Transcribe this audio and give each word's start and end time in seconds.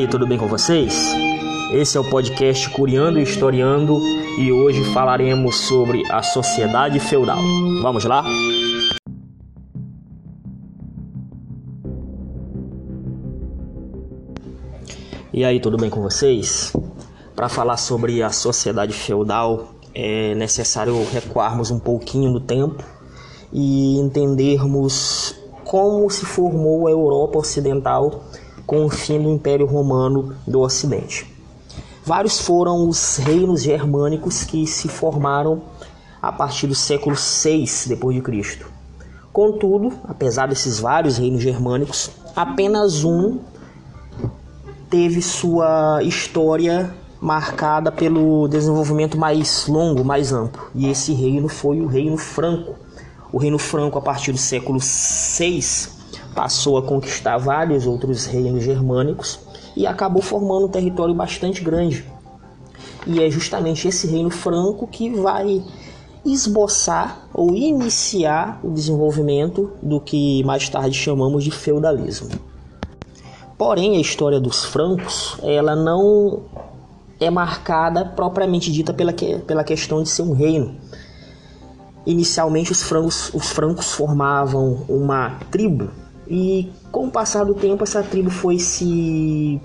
aí, 0.00 0.08
tudo 0.08 0.26
bem 0.26 0.38
com 0.38 0.46
vocês? 0.46 1.14
Esse 1.72 1.98
é 1.98 2.00
o 2.00 2.04
podcast 2.08 2.70
Curiando 2.70 3.18
e 3.18 3.22
Historiando 3.22 4.00
e 4.38 4.50
hoje 4.50 4.82
falaremos 4.94 5.56
sobre 5.56 6.02
a 6.10 6.22
sociedade 6.22 6.98
feudal. 6.98 7.38
Vamos 7.82 8.04
lá? 8.06 8.24
E 15.34 15.44
aí, 15.44 15.60
tudo 15.60 15.76
bem 15.76 15.90
com 15.90 16.00
vocês? 16.00 16.72
Para 17.36 17.50
falar 17.50 17.76
sobre 17.76 18.22
a 18.22 18.30
sociedade 18.30 18.94
feudal, 18.94 19.74
é 19.94 20.34
necessário 20.34 20.96
recuarmos 21.12 21.70
um 21.70 21.78
pouquinho 21.78 22.30
no 22.30 22.40
tempo 22.40 22.82
e 23.52 23.98
entendermos 23.98 25.36
como 25.62 26.08
se 26.08 26.24
formou 26.24 26.86
a 26.86 26.90
Europa 26.90 27.38
Ocidental 27.38 28.24
com 28.70 28.84
o 28.84 28.88
fim 28.88 29.20
do 29.20 29.28
Império 29.28 29.66
Romano 29.66 30.32
do 30.46 30.60
Ocidente. 30.60 31.26
Vários 32.04 32.38
foram 32.38 32.88
os 32.88 33.16
reinos 33.16 33.64
germânicos 33.64 34.44
que 34.44 34.64
se 34.64 34.86
formaram 34.86 35.62
a 36.22 36.30
partir 36.30 36.68
do 36.68 36.74
século 36.76 37.16
VI 37.16 37.66
Cristo. 38.22 38.70
Contudo, 39.32 39.92
apesar 40.04 40.46
desses 40.46 40.78
vários 40.78 41.18
reinos 41.18 41.42
germânicos, 41.42 42.12
apenas 42.36 43.02
um 43.02 43.40
teve 44.88 45.20
sua 45.20 46.00
história 46.04 46.94
marcada 47.20 47.90
pelo 47.90 48.46
desenvolvimento 48.46 49.18
mais 49.18 49.66
longo, 49.66 50.04
mais 50.04 50.32
amplo. 50.32 50.70
E 50.76 50.88
esse 50.88 51.12
reino 51.12 51.48
foi 51.48 51.80
o 51.80 51.88
Reino 51.88 52.16
Franco. 52.16 52.76
O 53.32 53.38
Reino 53.38 53.58
Franco, 53.58 53.98
a 53.98 54.00
partir 54.00 54.30
do 54.30 54.38
século 54.38 54.78
VI, 54.78 55.98
passou 56.34 56.78
a 56.78 56.82
conquistar 56.82 57.38
vários 57.38 57.86
outros 57.86 58.26
reinos 58.26 58.64
germânicos 58.64 59.40
e 59.76 59.86
acabou 59.86 60.22
formando 60.22 60.66
um 60.66 60.70
território 60.70 61.14
bastante 61.14 61.62
grande. 61.62 62.04
E 63.06 63.22
é 63.22 63.30
justamente 63.30 63.88
esse 63.88 64.06
reino 64.06 64.30
franco 64.30 64.86
que 64.86 65.10
vai 65.10 65.62
esboçar 66.24 67.28
ou 67.32 67.54
iniciar 67.54 68.60
o 68.62 68.70
desenvolvimento 68.70 69.72
do 69.82 70.00
que 70.00 70.44
mais 70.44 70.68
tarde 70.68 70.96
chamamos 70.96 71.44
de 71.44 71.50
feudalismo. 71.50 72.28
Porém, 73.56 73.96
a 73.96 74.00
história 74.00 74.40
dos 74.40 74.64
francos, 74.64 75.36
ela 75.42 75.74
não 75.74 76.42
é 77.18 77.30
marcada 77.30 78.04
propriamente 78.04 78.72
dita 78.72 78.92
pela, 78.92 79.12
que, 79.12 79.38
pela 79.40 79.64
questão 79.64 80.02
de 80.02 80.08
ser 80.08 80.22
um 80.22 80.32
reino. 80.32 80.76
Inicialmente, 82.06 82.72
os 82.72 82.82
francos, 82.82 83.32
os 83.34 83.50
francos 83.50 83.92
formavam 83.92 84.84
uma 84.88 85.38
tribo 85.50 85.90
e 86.30 86.70
com 86.92 87.08
o 87.08 87.10
passar 87.10 87.44
do 87.44 87.54
tempo, 87.54 87.82
essa 87.82 88.04
tribo 88.04 88.30
foi 88.30 88.56
se 88.56 89.60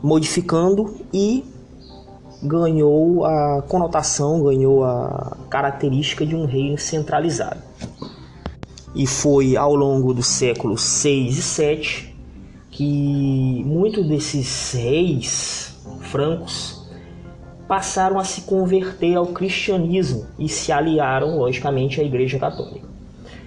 modificando 0.00 0.94
e 1.12 1.44
ganhou 2.40 3.24
a 3.24 3.60
conotação, 3.62 4.40
ganhou 4.44 4.84
a 4.84 5.36
característica 5.50 6.24
de 6.24 6.36
um 6.36 6.44
reino 6.44 6.78
centralizado. 6.78 7.60
E 8.94 9.04
foi 9.04 9.56
ao 9.56 9.74
longo 9.74 10.14
dos 10.14 10.28
séculos 10.28 10.80
6 10.82 11.38
e 11.38 11.42
7 11.42 12.16
que 12.70 13.64
muitos 13.66 14.06
desses 14.06 14.72
reis 14.74 15.76
francos 16.02 16.88
passaram 17.66 18.18
a 18.18 18.24
se 18.24 18.42
converter 18.42 19.16
ao 19.16 19.26
cristianismo 19.26 20.26
e 20.38 20.48
se 20.48 20.70
aliaram, 20.70 21.38
logicamente, 21.38 22.00
à 22.00 22.04
Igreja 22.04 22.38
Católica. 22.38 22.91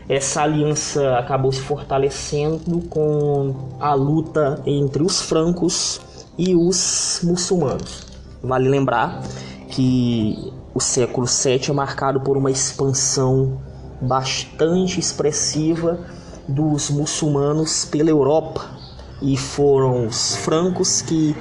Essa 0.07 0.43
aliança 0.43 1.17
acabou 1.17 1.51
se 1.51 1.61
fortalecendo 1.61 2.81
com 2.89 3.55
a 3.79 3.93
luta 3.93 4.61
entre 4.65 5.01
os 5.01 5.21
francos 5.21 5.99
e 6.37 6.55
os 6.55 7.21
muçulmanos. 7.23 8.05
Vale 8.43 8.69
lembrar 8.69 9.23
que 9.69 10.53
o 10.73 10.79
século 10.79 11.25
VII 11.25 11.69
é 11.69 11.73
marcado 11.73 12.21
por 12.21 12.37
uma 12.37 12.51
expansão 12.51 13.59
bastante 13.99 14.99
expressiva 14.99 15.99
dos 16.47 16.91
muçulmanos 16.91 17.85
pela 17.85 18.09
Europa, 18.09 18.75
e 19.21 19.37
foram 19.37 20.05
os 20.05 20.35
francos 20.35 21.01
que 21.01 21.35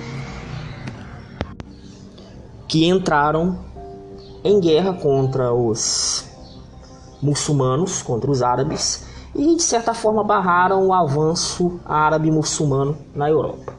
que 2.66 2.86
entraram 2.86 3.58
em 4.42 4.58
guerra 4.58 4.94
contra 4.94 5.52
os 5.52 6.24
muçulmanos, 7.24 8.02
contra 8.02 8.30
os 8.30 8.42
árabes 8.42 9.06
e 9.34 9.56
de 9.56 9.62
certa 9.62 9.92
forma 9.94 10.22
barraram 10.22 10.86
o 10.86 10.92
avanço 10.92 11.80
árabe-muçulmano 11.84 12.96
na 13.14 13.28
Europa. 13.28 13.74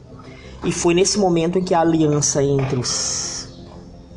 E 0.64 0.72
foi 0.72 0.92
nesse 0.92 1.18
momento 1.18 1.58
em 1.58 1.64
que 1.64 1.74
a 1.74 1.80
aliança 1.80 2.42
entre 2.42 2.78
os 2.78 3.48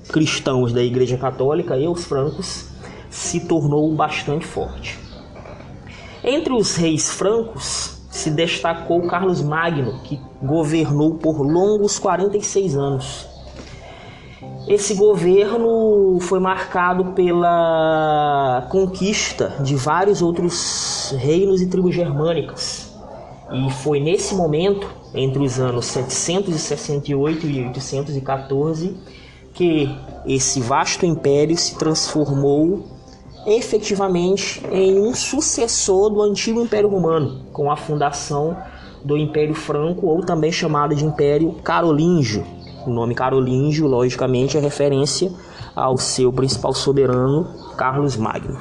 cristãos 0.09 0.73
da 0.73 0.81
Igreja 0.81 1.17
Católica 1.17 1.77
e 1.77 1.87
os 1.87 2.03
francos 2.03 2.65
se 3.09 3.41
tornou 3.41 3.93
bastante 3.95 4.45
forte. 4.45 4.99
Entre 6.23 6.51
os 6.51 6.75
reis 6.75 7.09
francos, 7.09 7.99
se 8.09 8.31
destacou 8.31 9.07
Carlos 9.07 9.41
Magno, 9.41 10.01
que 10.03 10.19
governou 10.41 11.15
por 11.15 11.41
longos 11.41 11.97
46 11.99 12.75
anos. 12.75 13.28
Esse 14.69 14.93
governo 14.93 16.19
foi 16.21 16.39
marcado 16.39 17.05
pela 17.13 18.67
conquista 18.69 19.55
de 19.61 19.75
vários 19.75 20.21
outros 20.21 21.11
reinos 21.17 21.59
e 21.59 21.65
tribos 21.65 21.95
germânicas. 21.95 22.95
E 23.51 23.71
foi 23.71 23.99
nesse 23.99 24.35
momento, 24.35 24.87
entre 25.15 25.41
os 25.41 25.59
anos 25.59 25.87
768 25.87 27.47
e 27.47 27.65
814, 27.65 28.95
que 29.55 29.89
esse 30.27 30.61
vasto 30.61 31.03
império 31.03 31.57
se 31.57 31.75
transformou 31.75 32.85
efetivamente 33.47 34.61
em 34.71 34.99
um 34.99 35.15
sucessor 35.15 36.11
do 36.11 36.21
antigo 36.21 36.61
Império 36.61 36.89
Romano, 36.89 37.41
com 37.51 37.71
a 37.71 37.75
fundação 37.75 38.55
do 39.03 39.17
Império 39.17 39.55
Franco, 39.55 40.05
ou 40.05 40.23
também 40.23 40.51
chamado 40.51 40.93
de 40.93 41.03
Império 41.03 41.53
Carolíngio. 41.63 42.45
O 42.85 42.89
nome 42.89 43.13
Carolíngio, 43.15 43.87
logicamente, 43.87 44.57
é 44.57 44.59
referência 44.59 45.31
ao 45.75 45.97
seu 45.97 46.31
principal 46.31 46.73
soberano, 46.73 47.47
Carlos 47.77 48.15
Magno. 48.15 48.59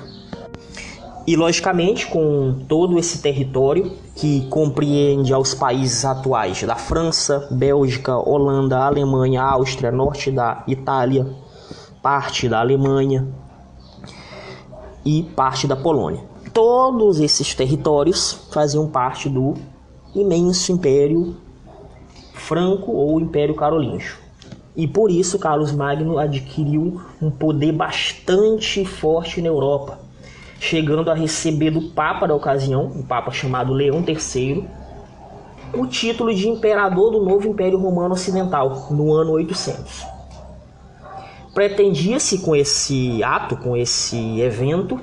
E, 1.26 1.37
logicamente, 1.37 2.06
com 2.06 2.65
todo 2.67 2.99
esse 2.99 3.20
território 3.20 3.93
que 4.15 4.47
compreende 4.49 5.32
aos 5.32 5.55
países 5.55 6.05
atuais 6.05 6.62
da 6.62 6.76
França, 6.76 7.47
Bélgica, 7.50 8.17
Holanda, 8.17 8.79
Alemanha, 8.79 9.43
Áustria, 9.43 9.93
norte 9.93 10.31
da 10.31 10.65
Itália, 10.67 11.26
parte 12.03 12.49
da 12.49 12.61
Alemanha, 12.61 13.29
e 15.09 15.23
parte 15.23 15.67
da 15.67 15.75
Polônia. 15.75 16.23
Todos 16.53 17.19
esses 17.19 17.55
territórios 17.55 18.38
faziam 18.50 18.87
parte 18.87 19.26
do 19.26 19.55
imenso 20.15 20.70
império 20.70 21.35
franco 22.48 22.92
ou 22.92 23.20
império 23.20 23.54
carolíngio. 23.54 24.16
E 24.74 24.86
por 24.88 25.10
isso 25.10 25.38
Carlos 25.38 25.70
Magno 25.70 26.18
adquiriu 26.18 27.02
um 27.20 27.30
poder 27.30 27.72
bastante 27.72 28.86
forte 28.86 29.42
na 29.42 29.48
Europa, 29.48 29.98
chegando 30.58 31.10
a 31.10 31.14
receber 31.14 31.70
do 31.70 31.82
Papa 31.90 32.26
da 32.26 32.34
ocasião, 32.34 32.86
um 32.86 33.02
Papa 33.02 33.30
chamado 33.30 33.74
Leão 33.74 34.02
III, 34.06 34.66
o 35.74 35.86
título 35.86 36.34
de 36.34 36.48
imperador 36.48 37.10
do 37.10 37.22
novo 37.22 37.46
Império 37.46 37.78
Romano 37.78 38.14
Ocidental, 38.14 38.88
no 38.90 39.12
ano 39.12 39.32
800. 39.32 40.06
Pretendia-se 41.52 42.38
com 42.38 42.56
esse 42.56 43.22
ato, 43.22 43.56
com 43.56 43.76
esse 43.76 44.40
evento, 44.40 44.98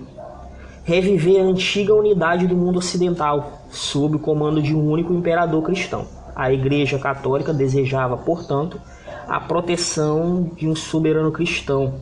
reviver 0.84 1.42
a 1.42 1.46
antiga 1.46 1.94
unidade 1.94 2.48
do 2.48 2.56
mundo 2.56 2.80
ocidental, 2.80 3.62
sob 3.70 4.16
o 4.16 4.20
comando 4.20 4.62
de 4.62 4.74
um 4.74 4.90
único 4.90 5.14
imperador 5.14 5.62
cristão. 5.62 6.15
A 6.36 6.52
Igreja 6.52 7.00
Católica 7.00 7.54
desejava, 7.54 8.18
portanto, 8.18 8.80
a 9.28 9.40
proteção 9.40 10.52
de 10.56 10.68
um 10.68 10.76
soberano 10.76 11.32
cristão, 11.32 11.96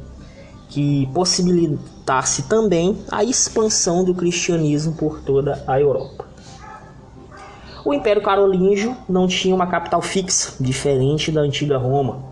que 0.70 1.08
possibilitasse 1.14 2.50
também 2.50 2.98
a 3.12 3.24
expansão 3.24 4.04
do 4.04 4.16
cristianismo 4.16 4.94
por 4.94 5.22
toda 5.22 5.64
a 5.68 5.80
Europa. 5.80 6.26
O 7.86 7.94
Império 7.94 8.22
Carolíngio 8.22 8.96
não 9.08 9.28
tinha 9.28 9.54
uma 9.54 9.68
capital 9.68 10.02
fixa, 10.02 10.56
diferente 10.60 11.32
da 11.32 11.42
antiga 11.42 11.78
Roma. 11.78 12.24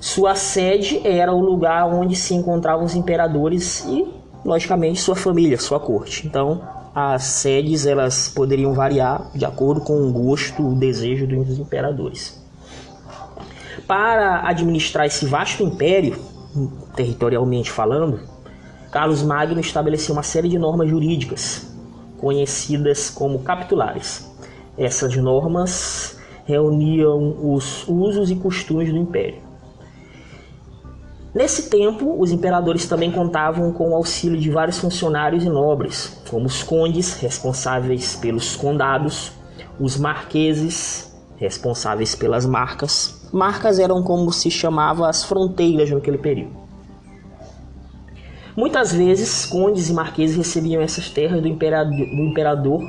Sua 0.00 0.34
sede 0.34 1.00
era 1.04 1.32
o 1.32 1.40
lugar 1.40 1.86
onde 1.86 2.14
se 2.14 2.34
encontravam 2.34 2.84
os 2.84 2.94
imperadores 2.94 3.84
e, 3.86 4.06
logicamente, 4.44 5.00
sua 5.00 5.16
família, 5.16 5.58
sua 5.58 5.80
corte. 5.80 6.26
Então, 6.26 6.62
as 6.94 7.24
sedes 7.24 7.86
elas 7.86 8.28
poderiam 8.28 8.72
variar 8.72 9.30
de 9.34 9.44
acordo 9.44 9.80
com 9.80 9.94
o 9.94 10.12
gosto, 10.12 10.62
o 10.64 10.76
desejo 10.76 11.26
dos 11.26 11.58
imperadores. 11.58 12.40
Para 13.86 14.48
administrar 14.48 15.04
esse 15.04 15.26
vasto 15.26 15.62
império, 15.62 16.16
territorialmente 16.94 17.70
falando, 17.70 18.20
Carlos 18.92 19.22
Magno 19.22 19.60
estabeleceu 19.60 20.12
uma 20.14 20.22
série 20.22 20.48
de 20.48 20.56
normas 20.56 20.88
jurídicas, 20.88 21.66
conhecidas 22.18 23.10
como 23.10 23.40
capitulares. 23.40 24.30
Essas 24.78 25.16
normas 25.16 26.16
reuniam 26.46 27.36
os 27.54 27.86
usos 27.88 28.30
e 28.30 28.36
costumes 28.36 28.90
do 28.90 28.96
império. 28.96 29.42
Nesse 31.34 31.68
tempo, 31.68 32.14
os 32.20 32.30
imperadores 32.30 32.86
também 32.86 33.10
contavam 33.10 33.72
com 33.72 33.90
o 33.90 33.94
auxílio 33.96 34.38
de 34.38 34.48
vários 34.50 34.78
funcionários 34.78 35.42
e 35.42 35.48
nobres, 35.48 36.16
como 36.30 36.46
os 36.46 36.62
condes, 36.62 37.14
responsáveis 37.14 38.14
pelos 38.14 38.54
condados, 38.54 39.32
os 39.80 39.96
marqueses, 39.96 41.12
responsáveis 41.36 42.14
pelas 42.14 42.46
marcas. 42.46 43.28
Marcas 43.32 43.80
eram 43.80 44.00
como 44.00 44.32
se 44.32 44.48
chamava 44.48 45.08
as 45.08 45.24
fronteiras 45.24 45.90
naquele 45.90 46.18
período. 46.18 46.62
Muitas 48.56 48.92
vezes, 48.92 49.44
condes 49.44 49.90
e 49.90 49.92
marqueses 49.92 50.36
recebiam 50.36 50.80
essas 50.80 51.10
terras 51.10 51.42
do 51.42 51.48
imperador, 51.48 51.96
do 51.96 52.22
imperador 52.22 52.80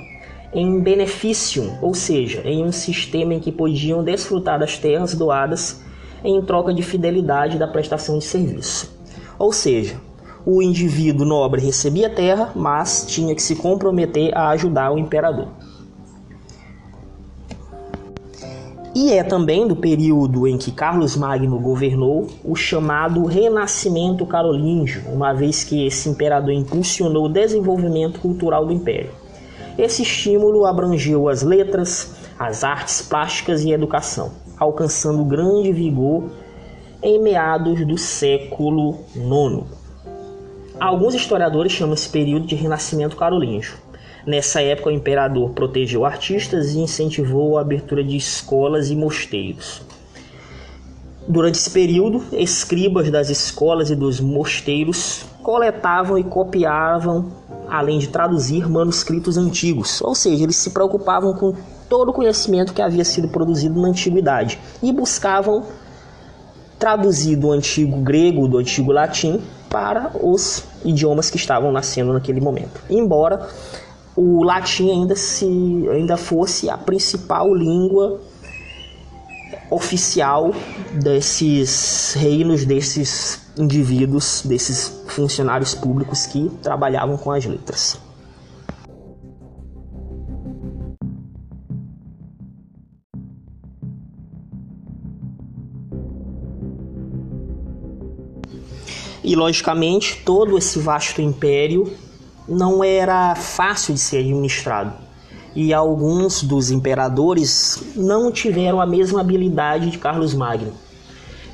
em 0.53 0.79
benefício, 0.79 1.73
ou 1.81 1.95
seja, 1.95 2.41
em 2.45 2.63
um 2.63 2.71
sistema 2.71 3.33
em 3.33 3.39
que 3.39 3.51
podiam 3.51 4.03
desfrutar 4.03 4.59
das 4.59 4.77
terras 4.77 5.15
doadas 5.15 5.83
em 6.25 6.41
troca 6.41 6.73
de 6.73 6.81
fidelidade 6.81 7.57
da 7.57 7.67
prestação 7.67 8.17
de 8.17 8.25
serviço. 8.25 8.93
Ou 9.37 9.53
seja, 9.53 9.95
o 10.45 10.61
indivíduo 10.61 11.25
nobre 11.25 11.61
recebia 11.61 12.09
terra, 12.09 12.51
mas 12.55 13.05
tinha 13.07 13.33
que 13.35 13.41
se 13.41 13.55
comprometer 13.55 14.35
a 14.37 14.49
ajudar 14.49 14.91
o 14.91 14.97
imperador. 14.97 15.47
E 18.93 19.11
é 19.11 19.23
também 19.23 19.67
do 19.67 19.75
período 19.75 20.47
em 20.47 20.57
que 20.57 20.71
Carlos 20.71 21.17
Magno 21.17 21.59
governou 21.59 22.27
o 22.45 22.55
chamado 22.55 23.25
Renascimento 23.25 24.25
Carolíngio, 24.25 25.03
uma 25.11 25.33
vez 25.33 25.65
que 25.65 25.85
esse 25.85 26.07
imperador 26.07 26.53
impulsionou 26.53 27.25
o 27.25 27.29
desenvolvimento 27.29 28.21
cultural 28.21 28.65
do 28.65 28.71
império. 28.71 29.11
Esse 29.77 30.03
estímulo 30.03 30.65
abrangeu 30.65 31.27
as 31.27 31.43
letras, 31.43 32.15
as 32.39 32.63
artes 32.63 33.01
plásticas 33.01 33.65
e 33.65 33.71
a 33.71 33.75
educação 33.75 34.44
alcançando 34.59 35.23
grande 35.25 35.71
vigor 35.71 36.29
em 37.01 37.21
meados 37.21 37.85
do 37.85 37.97
século 37.97 38.97
IX. 39.15 39.65
Alguns 40.79 41.13
historiadores 41.13 41.71
chamam 41.71 41.93
esse 41.93 42.09
período 42.09 42.47
de 42.47 42.55
Renascimento 42.55 43.15
Carolíngio. 43.15 43.75
Nessa 44.25 44.61
época, 44.61 44.89
o 44.89 44.93
imperador 44.93 45.51
protegeu 45.51 46.03
artistas 46.03 46.73
e 46.73 46.79
incentivou 46.79 47.57
a 47.57 47.61
abertura 47.61 48.03
de 48.03 48.17
escolas 48.17 48.89
e 48.89 48.95
mosteiros. 48.95 49.81
Durante 51.27 51.55
esse 51.55 51.69
período, 51.69 52.23
escribas 52.33 53.09
das 53.09 53.29
escolas 53.29 53.89
e 53.89 53.95
dos 53.95 54.19
mosteiros 54.19 55.25
coletavam 55.41 56.17
e 56.17 56.23
copiavam, 56.23 57.31
além 57.67 57.99
de 57.99 58.09
traduzir 58.09 58.69
manuscritos 58.69 59.37
antigos, 59.37 60.01
ou 60.01 60.13
seja, 60.13 60.43
eles 60.43 60.55
se 60.55 60.71
preocupavam 60.71 61.33
com 61.33 61.55
todo 61.89 62.09
o 62.09 62.13
conhecimento 62.13 62.73
que 62.73 62.81
havia 62.81 63.05
sido 63.05 63.27
produzido 63.27 63.79
na 63.81 63.89
antiguidade 63.89 64.59
e 64.81 64.91
buscavam 64.91 65.65
traduzir 66.77 67.35
do 67.35 67.51
antigo 67.51 67.97
grego, 68.01 68.47
do 68.47 68.57
antigo 68.57 68.91
latim 68.91 69.41
para 69.69 70.11
os 70.21 70.63
idiomas 70.83 71.29
que 71.29 71.37
estavam 71.37 71.71
nascendo 71.71 72.13
naquele 72.13 72.41
momento. 72.41 72.81
Embora 72.89 73.47
o 74.15 74.43
latim 74.43 74.91
ainda 74.91 75.15
se 75.15 75.45
ainda 75.91 76.15
fosse 76.15 76.69
a 76.69 76.77
principal 76.77 77.53
língua 77.53 78.21
oficial 79.69 80.51
desses 80.93 82.13
reinos, 82.15 82.65
desses 82.65 83.41
indivíduos, 83.57 84.41
desses 84.45 85.03
funcionários 85.07 85.73
públicos 85.73 86.25
que 86.25 86.49
trabalhavam 86.61 87.17
com 87.17 87.31
as 87.31 87.45
letras. 87.45 88.04
E 99.27 99.35
logicamente, 99.35 100.21
todo 100.23 100.55
esse 100.55 100.77
vasto 100.77 101.19
império 101.19 101.91
não 102.47 102.83
era 102.83 103.33
fácil 103.33 103.95
de 103.95 103.99
ser 103.99 104.19
administrado. 104.19 104.93
E 105.55 105.73
alguns 105.73 106.43
dos 106.43 106.69
imperadores 106.69 107.83
não 107.95 108.31
tiveram 108.31 108.79
a 108.79 108.85
mesma 108.85 109.21
habilidade 109.21 109.89
de 109.89 109.97
Carlos 109.97 110.35
Magno. 110.35 110.73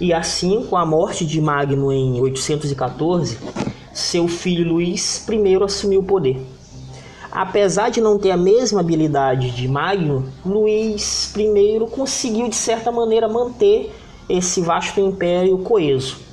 E 0.02 0.12
assim, 0.12 0.66
com 0.70 0.76
a 0.76 0.86
morte 0.86 1.26
de 1.26 1.40
Magno 1.40 1.94
em 1.94 2.20
814, 2.20 3.38
seu 3.94 4.28
filho 4.28 4.74
Luís 4.74 5.26
I 5.30 5.64
assumiu 5.64 6.02
o 6.02 6.06
poder. 6.06 6.46
Apesar 7.32 7.90
de 7.90 8.02
não 8.02 8.20
ter 8.20 8.32
a 8.32 8.38
mesma 8.38 8.82
habilidade 8.82 9.50
de 9.52 9.66
Magno, 9.70 10.26
Luís 10.46 11.34
I 11.38 11.80
conseguiu 11.90 12.50
de 12.50 12.56
certa 12.56 12.92
maneira 12.92 13.30
manter 13.30 13.96
esse 14.28 14.60
vasto 14.60 15.00
império 15.00 15.58
coeso. 15.60 16.31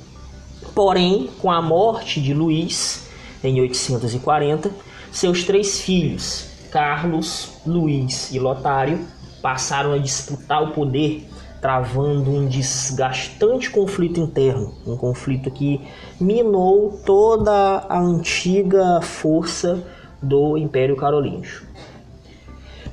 Porém, 0.79 1.29
com 1.41 1.51
a 1.51 1.61
morte 1.61 2.21
de 2.21 2.33
Luís 2.33 3.05
em 3.43 3.59
840, 3.59 4.71
seus 5.11 5.43
três 5.43 5.81
filhos, 5.81 6.47
Carlos, 6.71 7.49
Luís 7.67 8.31
e 8.31 8.39
Lotário, 8.39 9.05
passaram 9.41 9.91
a 9.91 9.97
disputar 9.97 10.63
o 10.63 10.71
poder, 10.71 11.27
travando 11.59 12.31
um 12.31 12.47
desgastante 12.47 13.69
conflito 13.69 14.21
interno, 14.21 14.73
um 14.87 14.95
conflito 14.95 15.51
que 15.51 15.81
minou 16.17 17.01
toda 17.05 17.51
a 17.89 17.99
antiga 17.99 19.01
força 19.01 19.83
do 20.23 20.57
Império 20.57 20.95
Carolíngio. 20.95 21.63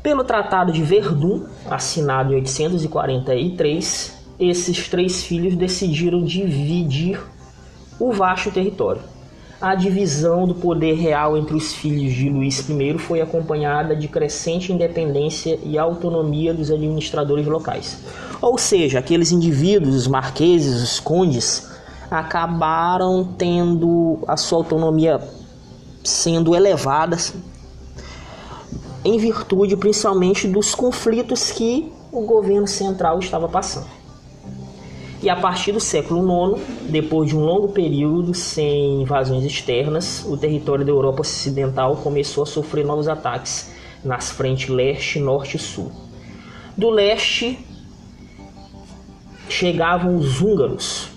Pelo 0.03 0.25
Tratado 0.25 0.73
de 0.73 0.83
Verdun, 0.83 1.47
assinado 1.71 2.33
em 2.33 2.39
843, 2.39 4.25
esses 4.41 4.89
três 4.89 5.23
filhos 5.23 5.55
decidiram 5.55 6.25
dividir 6.25 7.21
o 7.99 8.13
vasto 8.13 8.51
território. 8.51 9.03
A 9.61 9.75
divisão 9.75 10.47
do 10.47 10.55
poder 10.55 10.95
real 10.97 11.37
entre 11.37 11.55
os 11.55 11.73
filhos 11.73 12.13
de 12.13 12.29
Luís 12.29 12.69
I 12.69 12.99
foi 12.99 13.23
acompanhada 13.23 13.97
de 13.97 14.07
crescente 14.07 14.71
independência 14.71 15.59
e 15.65 15.79
autonomia 15.79 16.53
dos 16.53 16.71
administradores 16.71 17.47
locais. 17.47 17.99
Ou 18.43 18.59
seja, 18.59 18.99
aqueles 18.99 19.33
indivíduos, 19.33 19.95
os 19.95 20.07
marqueses, 20.07 20.83
os 20.83 21.01
condes, 21.01 21.71
acabaram 22.11 23.25
tendo 23.39 24.19
a 24.29 24.37
sua 24.37 24.59
autonomia 24.59 25.21
sendo 26.05 26.55
elevada 26.55 27.17
em 29.05 29.19
virtude 29.19 29.77
principalmente 29.77 30.47
dos 30.47 30.75
conflitos 30.75 31.51
que 31.51 31.91
o 32.13 32.23
governo 32.23 32.67
central 32.67 33.19
estava 33.19 33.49
passando. 33.49 33.87
E 35.23 35.31
a 35.31 35.37
partir 35.37 35.73
do 35.73 35.81
século 35.81 36.55
IX, 36.55 36.63
depois 36.91 37.31
de 37.31 37.37
um 37.37 37.41
longo 37.41 37.69
período 37.69 38.35
sem 38.35 39.01
invasões 39.01 39.45
externas, 39.45 40.25
o 40.27 40.37
território 40.37 40.85
da 40.85 40.91
Europa 40.91 41.23
Ocidental 41.23 41.97
começou 41.97 42.43
a 42.43 42.47
sofrer 42.47 42.85
novos 42.85 43.09
ataques 43.09 43.73
nas 44.05 44.31
frentes 44.31 44.69
leste, 44.69 45.19
norte 45.19 45.57
e 45.57 45.59
sul. 45.59 45.91
Do 46.77 46.91
leste 46.91 47.59
chegavam 49.49 50.17
os 50.17 50.43
húngaros. 50.43 51.09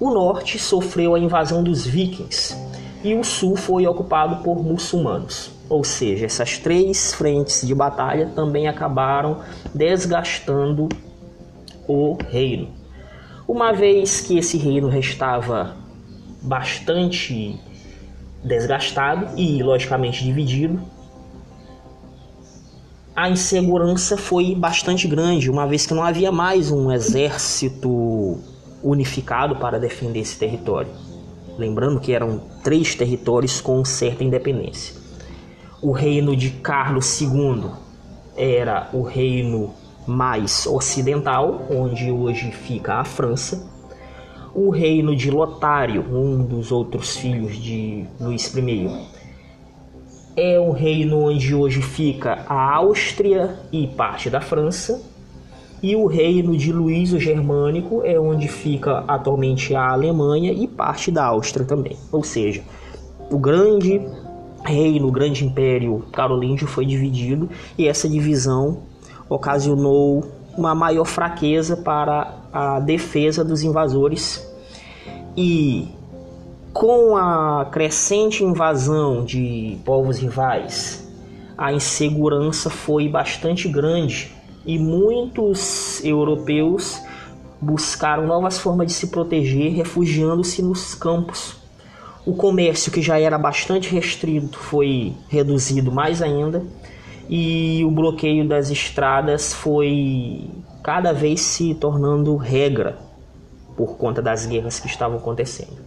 O 0.00 0.10
norte 0.10 0.58
sofreu 0.58 1.14
a 1.14 1.20
invasão 1.20 1.62
dos 1.62 1.86
vikings 1.86 2.56
e 3.04 3.14
o 3.14 3.22
sul 3.22 3.54
foi 3.54 3.86
ocupado 3.86 4.42
por 4.42 4.62
muçulmanos. 4.62 5.59
Ou 5.70 5.84
seja, 5.84 6.26
essas 6.26 6.58
três 6.58 7.14
frentes 7.14 7.64
de 7.64 7.72
batalha 7.72 8.32
também 8.34 8.66
acabaram 8.66 9.38
desgastando 9.72 10.88
o 11.86 12.18
reino. 12.28 12.68
Uma 13.46 13.72
vez 13.72 14.20
que 14.20 14.36
esse 14.36 14.58
reino 14.58 14.88
restava 14.88 15.76
bastante 16.42 17.56
desgastado 18.42 19.28
e 19.38 19.62
logicamente 19.62 20.24
dividido, 20.24 20.80
a 23.14 23.28
insegurança 23.28 24.16
foi 24.16 24.54
bastante 24.56 25.06
grande, 25.06 25.50
uma 25.50 25.68
vez 25.68 25.86
que 25.86 25.94
não 25.94 26.02
havia 26.02 26.32
mais 26.32 26.72
um 26.72 26.90
exército 26.90 28.40
unificado 28.82 29.56
para 29.56 29.78
defender 29.78 30.20
esse 30.20 30.36
território. 30.36 30.90
Lembrando 31.56 32.00
que 32.00 32.12
eram 32.12 32.40
três 32.64 32.94
territórios 32.94 33.60
com 33.60 33.84
certa 33.84 34.24
independência. 34.24 34.99
O 35.82 35.92
reino 35.92 36.36
de 36.36 36.50
Carlos 36.50 37.20
II 37.20 37.70
era 38.36 38.90
o 38.92 39.00
reino 39.00 39.72
mais 40.06 40.66
ocidental, 40.66 41.66
onde 41.70 42.10
hoje 42.10 42.50
fica 42.50 42.96
a 42.96 43.04
França. 43.04 43.66
O 44.54 44.68
reino 44.68 45.16
de 45.16 45.30
Lotário, 45.30 46.04
um 46.12 46.44
dos 46.44 46.70
outros 46.70 47.16
filhos 47.16 47.56
de 47.56 48.04
Luís 48.20 48.54
I, 48.54 48.90
é 50.36 50.60
o 50.60 50.70
reino 50.70 51.30
onde 51.30 51.54
hoje 51.54 51.80
fica 51.80 52.44
a 52.46 52.74
Áustria 52.74 53.58
e 53.72 53.86
parte 53.86 54.28
da 54.28 54.40
França. 54.40 55.00
E 55.82 55.96
o 55.96 56.06
reino 56.06 56.58
de 56.58 56.72
Luís 56.72 57.14
o 57.14 57.18
Germânico 57.18 58.02
é 58.04 58.20
onde 58.20 58.48
fica 58.48 59.02
atualmente 59.08 59.74
a 59.74 59.88
Alemanha 59.92 60.52
e 60.52 60.68
parte 60.68 61.10
da 61.10 61.24
Áustria 61.24 61.64
também. 61.64 61.96
Ou 62.12 62.22
seja, 62.22 62.62
o 63.30 63.38
grande 63.38 64.00
reino, 64.64 65.10
grande 65.10 65.44
império 65.44 66.04
carolíngio 66.12 66.66
foi 66.66 66.84
dividido 66.86 67.48
e 67.78 67.88
essa 67.88 68.08
divisão 68.08 68.82
ocasionou 69.28 70.24
uma 70.56 70.74
maior 70.74 71.04
fraqueza 71.04 71.76
para 71.76 72.34
a 72.52 72.80
defesa 72.80 73.44
dos 73.44 73.62
invasores 73.62 74.46
e 75.36 75.88
com 76.72 77.16
a 77.16 77.66
crescente 77.70 78.44
invasão 78.44 79.24
de 79.24 79.78
povos 79.84 80.18
rivais, 80.18 81.08
a 81.56 81.72
insegurança 81.72 82.70
foi 82.70 83.08
bastante 83.08 83.68
grande 83.68 84.32
e 84.64 84.78
muitos 84.78 86.02
europeus 86.04 87.00
buscaram 87.60 88.26
novas 88.26 88.58
formas 88.58 88.86
de 88.86 88.92
se 88.92 89.08
proteger, 89.08 89.72
refugiando-se 89.74 90.62
nos 90.62 90.94
campos. 90.94 91.59
O 92.24 92.34
comércio, 92.34 92.92
que 92.92 93.00
já 93.00 93.18
era 93.18 93.38
bastante 93.38 93.90
restrito, 93.90 94.58
foi 94.58 95.14
reduzido 95.28 95.90
mais 95.90 96.20
ainda 96.20 96.62
e 97.28 97.82
o 97.84 97.90
bloqueio 97.90 98.46
das 98.46 98.70
estradas 98.70 99.54
foi 99.54 100.50
cada 100.82 101.12
vez 101.12 101.40
se 101.40 101.74
tornando 101.74 102.36
regra 102.36 102.98
por 103.76 103.96
conta 103.96 104.20
das 104.20 104.44
guerras 104.44 104.80
que 104.80 104.86
estavam 104.86 105.16
acontecendo. 105.16 105.78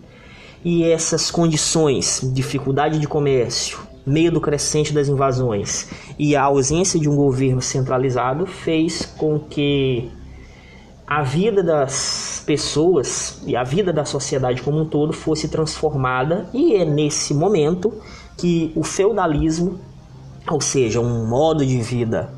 E 0.63 0.83
essas 0.85 1.29
condições, 1.29 2.21
dificuldade 2.33 2.97
de 2.97 3.07
comércio, 3.07 3.79
medo 4.05 4.39
crescente 4.39 4.93
das 4.93 5.07
invasões 5.07 5.89
e 6.17 6.35
a 6.35 6.43
ausência 6.43 6.99
de 6.99 7.09
um 7.09 7.15
governo 7.15 7.61
centralizado 7.61 8.45
fez 8.45 9.05
com 9.17 9.37
que 9.39 10.09
a 11.05 11.21
vida 11.21 11.61
das 11.61 12.43
pessoas 12.45 13.41
e 13.45 13.55
a 13.55 13.63
vida 13.63 13.93
da 13.93 14.05
sociedade 14.05 14.61
como 14.61 14.81
um 14.81 14.85
todo 14.85 15.13
fosse 15.13 15.47
transformada 15.47 16.47
e 16.53 16.75
é 16.75 16.85
nesse 16.85 17.33
momento 17.33 17.93
que 18.37 18.71
o 18.75 18.83
feudalismo 18.83 19.79
ou 20.49 20.59
seja, 20.59 20.99
um 20.99 21.25
modo 21.25 21.65
de 21.65 21.79
vida 21.81 22.33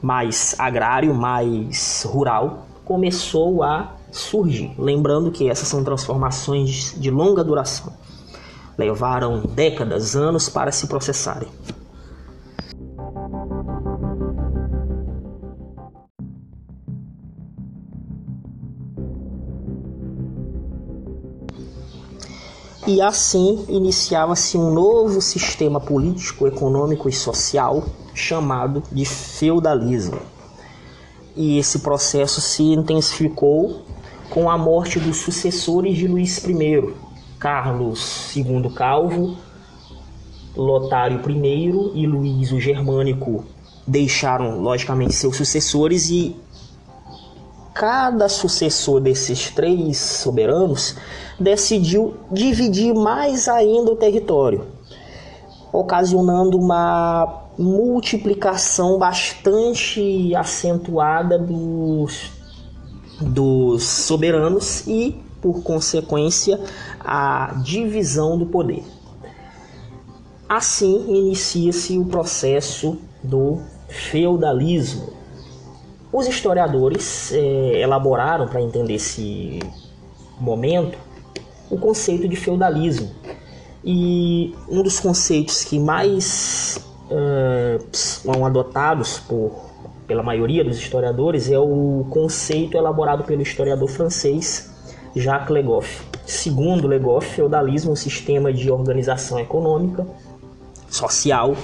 mais 0.00 0.56
agrário, 0.58 1.14
mais 1.14 2.04
rural, 2.04 2.66
começou 2.84 3.62
a 3.62 3.94
surgir. 4.10 4.74
Lembrando 4.76 5.30
que 5.30 5.48
essas 5.48 5.68
são 5.68 5.84
transformações 5.84 6.94
de 6.98 7.10
longa 7.10 7.44
duração. 7.44 7.92
Levaram 8.76 9.42
décadas, 9.42 10.16
anos 10.16 10.48
para 10.48 10.72
se 10.72 10.86
processarem. 10.88 11.48
E 22.86 23.00
assim 23.00 23.64
iniciava-se 23.68 24.58
um 24.58 24.72
novo 24.72 25.20
sistema 25.20 25.80
político, 25.80 26.46
econômico 26.46 27.08
e 27.08 27.12
social 27.12 27.84
chamado 28.14 28.82
de 28.90 29.04
feudalismo. 29.04 30.18
E 31.36 31.58
esse 31.58 31.78
processo 31.78 32.40
se 32.40 32.62
intensificou 32.62 33.82
com 34.28 34.50
a 34.50 34.58
morte 34.58 34.98
dos 34.98 35.18
sucessores 35.18 35.96
de 35.96 36.08
Luís 36.08 36.38
I, 36.44 36.92
Carlos 37.38 38.34
II 38.34 38.70
Calvo, 38.74 39.36
Lotário 40.56 41.20
I 41.28 41.92
e 41.94 42.06
Luís 42.06 42.52
o 42.52 42.60
Germânico 42.60 43.44
deixaram 43.86 44.60
logicamente 44.60 45.14
seus 45.14 45.36
sucessores 45.36 46.10
e 46.10 46.36
cada 47.74 48.28
sucessor 48.28 49.00
desses 49.00 49.50
três 49.50 49.98
soberanos 49.98 50.96
decidiu 51.38 52.14
dividir 52.30 52.94
mais 52.94 53.48
ainda 53.48 53.92
o 53.92 53.96
território, 53.96 54.66
ocasionando 55.72 56.58
uma 56.58 57.44
multiplicação 57.58 58.98
bastante 58.98 60.34
acentuada 60.34 61.38
dos, 61.38 62.30
dos 63.20 63.82
soberanos 63.84 64.86
e, 64.86 65.20
por 65.40 65.62
consequência, 65.62 66.60
a 67.00 67.54
divisão 67.62 68.38
do 68.38 68.46
poder. 68.46 68.84
Assim 70.48 71.06
inicia-se 71.08 71.98
o 71.98 72.04
processo 72.04 72.98
do 73.22 73.60
feudalismo 73.88 75.21
os 76.12 76.28
historiadores 76.28 77.32
é, 77.32 77.80
elaboraram 77.80 78.46
para 78.46 78.60
entender 78.60 78.94
esse 78.94 79.60
momento 80.38 80.98
o 81.70 81.78
conceito 81.78 82.28
de 82.28 82.36
feudalismo. 82.36 83.10
E 83.82 84.54
um 84.68 84.82
dos 84.82 85.00
conceitos 85.00 85.64
que 85.64 85.78
mais 85.78 86.78
uh, 87.10 87.84
são 87.90 88.44
adotados 88.44 89.18
por, 89.18 89.52
pela 90.06 90.22
maioria 90.22 90.62
dos 90.62 90.76
historiadores 90.76 91.50
é 91.50 91.58
o 91.58 92.06
conceito 92.10 92.76
elaborado 92.76 93.24
pelo 93.24 93.40
historiador 93.40 93.88
francês 93.88 94.70
Jacques 95.16 95.50
Legoff. 95.50 96.06
Segundo 96.26 96.86
Legoff, 96.86 97.26
feudalismo 97.26 97.90
é 97.90 97.92
um 97.94 97.96
sistema 97.96 98.52
de 98.52 98.70
organização 98.70 99.40
econômica, 99.40 100.06
social 100.88 101.56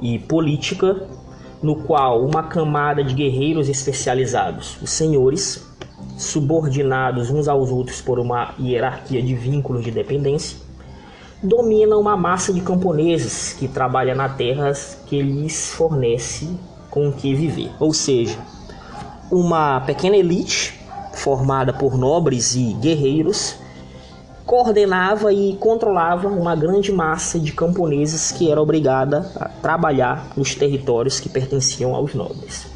e 0.00 0.20
política 0.20 1.06
no 1.62 1.76
qual 1.76 2.24
uma 2.24 2.42
camada 2.42 3.04
de 3.04 3.14
guerreiros 3.14 3.68
especializados, 3.68 4.76
os 4.82 4.90
senhores, 4.90 5.64
subordinados 6.18 7.30
uns 7.30 7.46
aos 7.48 7.70
outros 7.70 8.00
por 8.00 8.18
uma 8.18 8.54
hierarquia 8.58 9.22
de 9.22 9.34
vínculos 9.34 9.84
de 9.84 9.90
dependência, 9.90 10.58
domina 11.42 11.96
uma 11.96 12.16
massa 12.16 12.52
de 12.52 12.60
camponeses 12.60 13.52
que 13.52 13.68
trabalha 13.68 14.14
na 14.14 14.28
terra 14.28 14.72
que 15.06 15.22
lhes 15.22 15.70
fornece 15.72 16.48
com 16.90 17.08
o 17.08 17.12
que 17.12 17.34
viver. 17.34 17.70
Ou 17.80 17.92
seja, 17.92 18.38
uma 19.30 19.80
pequena 19.80 20.16
elite 20.16 20.80
formada 21.14 21.72
por 21.72 21.96
nobres 21.96 22.54
e 22.54 22.74
guerreiros 22.74 23.56
coordenava 24.46 25.32
e 25.32 25.56
controlava 25.56 26.28
uma 26.28 26.54
grande 26.54 26.92
massa 26.92 27.38
de 27.38 27.52
camponeses 27.52 28.32
que 28.32 28.50
era 28.50 28.60
obrigada 28.60 29.30
a 29.36 29.48
trabalhar 29.48 30.32
nos 30.36 30.54
territórios 30.54 31.20
que 31.20 31.28
pertenciam 31.28 31.94
aos 31.94 32.14
nobres. 32.14 32.66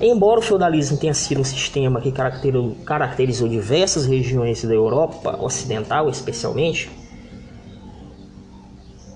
Embora 0.00 0.38
o 0.38 0.42
feudalismo 0.42 0.96
tenha 0.96 1.14
sido 1.14 1.40
um 1.40 1.44
sistema 1.44 2.00
que 2.00 2.12
caracterizou 2.12 3.48
diversas 3.48 4.06
regiões 4.06 4.62
da 4.62 4.74
Europa 4.74 5.36
Ocidental, 5.42 6.08
especialmente, 6.08 6.88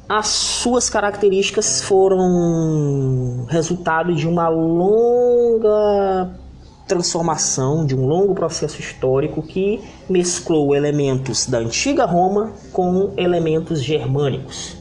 as 0.08 0.26
suas 0.26 0.90
características 0.90 1.82
foram 1.82 3.46
resultado 3.48 4.14
de 4.14 4.26
uma 4.26 4.48
longa 4.48 6.34
transformação 6.86 7.86
de 7.86 7.94
um 7.94 8.06
longo 8.06 8.34
processo 8.34 8.80
histórico 8.80 9.42
que 9.42 9.80
mesclou 10.08 10.74
elementos 10.74 11.46
da 11.46 11.58
antiga 11.58 12.04
Roma 12.04 12.52
com 12.72 13.12
elementos 13.16 13.82
germânicos. 13.82 14.76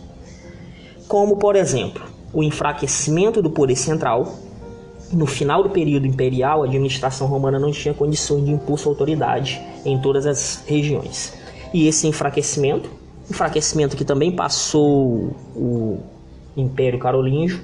Como, 1.08 1.38
por 1.38 1.56
exemplo, 1.56 2.04
o 2.34 2.44
enfraquecimento 2.44 3.42
do 3.42 3.50
poder 3.50 3.76
central. 3.76 4.36
No 5.12 5.26
final 5.26 5.62
do 5.62 5.70
período 5.70 6.08
imperial, 6.08 6.64
a 6.64 6.66
administração 6.66 7.28
romana 7.28 7.60
não 7.60 7.72
tinha 7.72 7.94
condições 7.94 8.46
de 8.46 8.52
impor 8.52 8.80
sua 8.80 8.94
autoridade 8.94 9.62
em 9.86 10.00
todas 10.00 10.26
as 10.26 10.64
regiões. 10.66 11.34
E 11.74 11.88
esse 11.88 12.08
enfraquecimento, 12.08 12.90
enfraquecimento 13.30 13.98
que 13.98 14.06
também 14.06 14.32
passou 14.32 15.36
o 15.54 16.00
Império 16.56 16.98
Carolíngio, 16.98 17.62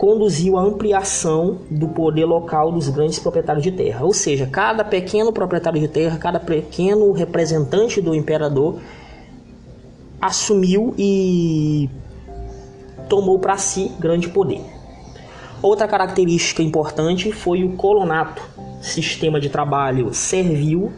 conduziu 0.00 0.56
à 0.56 0.62
ampliação 0.62 1.58
do 1.70 1.86
poder 1.86 2.24
local 2.24 2.72
dos 2.72 2.88
grandes 2.88 3.18
proprietários 3.18 3.62
de 3.62 3.70
terra. 3.70 4.02
Ou 4.02 4.14
seja, 4.14 4.46
cada 4.46 4.82
pequeno 4.82 5.30
proprietário 5.30 5.78
de 5.78 5.88
terra, 5.88 6.16
cada 6.16 6.40
pequeno 6.40 7.12
representante 7.12 8.00
do 8.00 8.14
imperador 8.14 8.80
assumiu 10.18 10.94
e 10.96 11.90
tomou 13.10 13.38
para 13.40 13.58
si 13.58 13.92
grande 14.00 14.30
poder. 14.30 14.62
Outra 15.60 15.86
característica 15.86 16.62
importante 16.62 17.30
foi 17.30 17.62
o 17.62 17.72
colonato, 17.72 18.40
sistema 18.80 19.38
de 19.38 19.50
trabalho 19.50 20.14
servil 20.14 20.90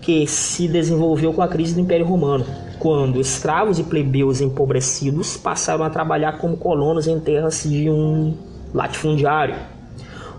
que 0.00 0.26
se 0.26 0.66
desenvolveu 0.68 1.34
com 1.34 1.42
a 1.42 1.48
crise 1.48 1.74
do 1.74 1.80
Império 1.80 2.06
Romano, 2.06 2.46
quando 2.82 3.20
escravos 3.20 3.78
e 3.78 3.84
plebeus 3.84 4.40
empobrecidos 4.40 5.36
passaram 5.36 5.84
a 5.84 5.90
trabalhar 5.90 6.38
como 6.38 6.56
colonos 6.56 7.06
em 7.06 7.20
terras 7.20 7.62
de 7.62 7.88
um 7.88 8.34
latifundiário. 8.74 9.54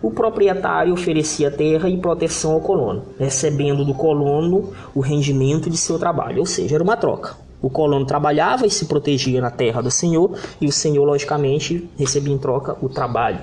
O 0.01 0.11
proprietário 0.11 0.91
oferecia 0.91 1.49
terra 1.49 1.87
e 1.87 1.95
proteção 1.95 2.51
ao 2.51 2.59
colono, 2.59 3.03
recebendo 3.17 3.85
do 3.85 3.93
colono 3.93 4.73
o 4.93 4.99
rendimento 4.99 5.69
de 5.69 5.77
seu 5.77 5.97
trabalho, 5.97 6.39
ou 6.41 6.45
seja, 6.45 6.75
era 6.75 6.83
uma 6.83 6.97
troca. 6.97 7.37
O 7.61 7.69
colono 7.69 8.05
trabalhava 8.05 8.67
e 8.67 8.69
se 8.69 8.87
protegia 8.87 9.39
na 9.39 9.49
terra 9.49 9.81
do 9.81 9.89
senhor, 9.89 10.37
e 10.59 10.67
o 10.67 10.71
senhor, 10.71 11.05
logicamente, 11.05 11.89
recebia 11.97 12.33
em 12.33 12.37
troca 12.37 12.75
o 12.81 12.89
trabalho. 12.89 13.39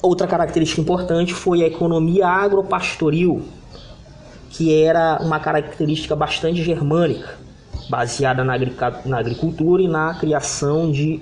Outra 0.00 0.28
característica 0.28 0.80
importante 0.80 1.34
foi 1.34 1.64
a 1.64 1.66
economia 1.66 2.28
agropastoril, 2.28 3.42
que 4.52 4.82
era 4.82 5.18
uma 5.20 5.40
característica 5.40 6.14
bastante 6.14 6.62
germânica, 6.62 7.36
baseada 7.88 8.44
na 8.44 9.18
agricultura 9.18 9.82
e 9.82 9.88
na 9.88 10.14
criação 10.14 10.92
de 10.92 11.20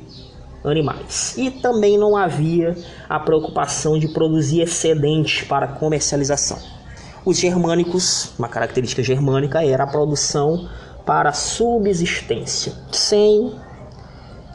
animais. 0.64 1.34
E 1.38 1.50
também 1.50 1.96
não 1.96 2.16
havia 2.16 2.76
a 3.08 3.18
preocupação 3.18 3.98
de 3.98 4.08
produzir 4.08 4.60
excedente 4.62 5.46
para 5.46 5.68
comercialização. 5.68 6.58
Os 7.24 7.38
germânicos, 7.38 8.32
uma 8.38 8.48
característica 8.48 9.02
germânica 9.02 9.64
era 9.64 9.84
a 9.84 9.86
produção 9.86 10.68
para 11.06 11.32
subsistência, 11.32 12.72
sem 12.90 13.54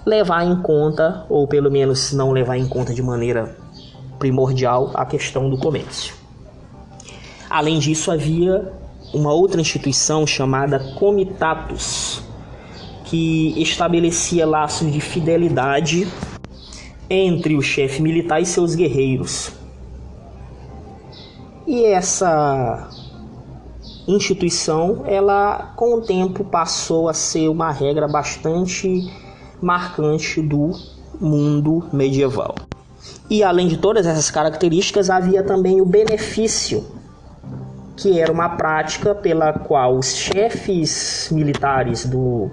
levar 0.06 0.44
em 0.44 0.62
conta, 0.62 1.26
ou 1.30 1.48
pelo 1.48 1.72
menos 1.72 2.12
não 2.12 2.32
levar 2.32 2.58
em 2.58 2.68
conta 2.68 2.94
de 2.94 3.02
maneira 3.02 3.56
primordial, 4.20 4.92
a 4.94 5.06
questão 5.06 5.50
do 5.50 5.58
comércio. 5.58 6.25
Além 7.50 7.80
disso, 7.80 8.12
havia 8.12 8.74
uma 9.14 9.32
outra 9.32 9.62
instituição 9.62 10.26
chamada 10.26 10.80
Comitatus, 11.00 12.22
que 13.06 13.54
estabelecia 13.62 14.46
laços 14.46 14.92
de 14.92 15.00
fidelidade 15.00 16.08
entre 17.10 17.56
o 17.56 17.62
chefe 17.62 18.02
militar 18.02 18.42
e 18.42 18.46
seus 18.46 18.74
guerreiros. 18.76 19.52
E 21.68 21.84
essa 21.86 22.90
instituição, 24.08 25.04
ela 25.06 25.74
com 25.76 25.96
o 25.96 26.02
tempo 26.02 26.44
passou 26.44 27.10
a 27.10 27.14
ser 27.14 27.50
uma 27.50 27.72
regra 27.72 28.08
bastante 28.08 29.12
marcante 29.62 30.42
do 30.42 30.72
mundo 31.20 31.86
medieval. 31.92 32.56
E 33.30 33.44
além 33.44 33.68
de 33.68 33.78
todas 33.78 34.06
essas 34.06 34.30
características, 34.30 35.10
havia 35.10 35.44
também 35.44 35.82
o 35.82 35.86
benefício 35.86 36.86
que 37.96 38.20
era 38.20 38.32
uma 38.32 38.50
prática 38.50 39.16
pela 39.16 39.54
qual 39.54 39.98
os 39.98 40.14
chefes 40.16 41.30
militares 41.32 42.06
do 42.06 42.52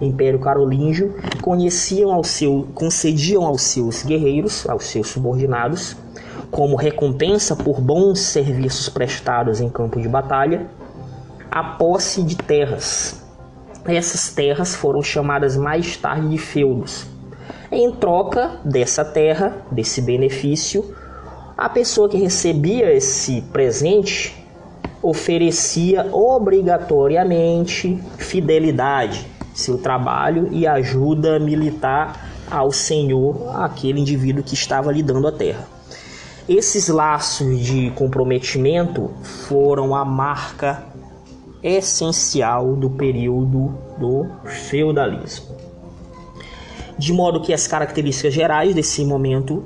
Império 0.00 0.38
Carolíngio 0.38 1.14
conheciam 1.40 2.12
ao 2.12 2.24
seu, 2.24 2.68
concediam 2.74 3.44
aos 3.44 3.62
seus 3.62 4.02
guerreiros, 4.02 4.68
aos 4.68 4.84
seus 4.84 5.08
subordinados, 5.08 5.96
como 6.50 6.76
recompensa 6.76 7.54
por 7.54 7.80
bons 7.80 8.20
serviços 8.20 8.88
prestados 8.88 9.60
em 9.60 9.68
campo 9.68 10.00
de 10.00 10.08
batalha, 10.08 10.66
a 11.50 11.62
posse 11.62 12.22
de 12.22 12.36
terras. 12.36 13.22
Essas 13.84 14.32
terras 14.32 14.74
foram 14.74 15.02
chamadas 15.02 15.56
mais 15.56 15.96
tarde 15.96 16.28
de 16.28 16.38
feudos. 16.38 17.06
Em 17.70 17.90
troca 17.90 18.60
dessa 18.64 19.04
terra, 19.04 19.56
desse 19.70 20.00
benefício, 20.00 20.94
a 21.56 21.68
pessoa 21.68 22.08
que 22.08 22.16
recebia 22.16 22.92
esse 22.92 23.42
presente 23.52 24.41
oferecia 25.02 26.08
obrigatoriamente 26.12 28.00
fidelidade, 28.18 29.26
seu 29.52 29.76
trabalho 29.76 30.48
e 30.52 30.66
ajuda 30.66 31.38
militar 31.40 32.30
ao 32.50 32.70
senhor, 32.70 33.50
aquele 33.56 34.00
indivíduo 34.00 34.44
que 34.44 34.54
estava 34.54 34.92
lhe 34.92 35.02
dando 35.02 35.26
a 35.26 35.32
terra. 35.32 35.66
Esses 36.48 36.88
laços 36.88 37.60
de 37.60 37.90
comprometimento 37.90 39.10
foram 39.22 39.94
a 39.94 40.04
marca 40.04 40.84
essencial 41.62 42.74
do 42.74 42.90
período 42.90 43.74
do 43.98 44.26
feudalismo. 44.44 45.56
De 46.98 47.12
modo 47.12 47.40
que 47.40 47.52
as 47.52 47.66
características 47.66 48.34
gerais 48.34 48.74
desse 48.74 49.04
momento 49.04 49.64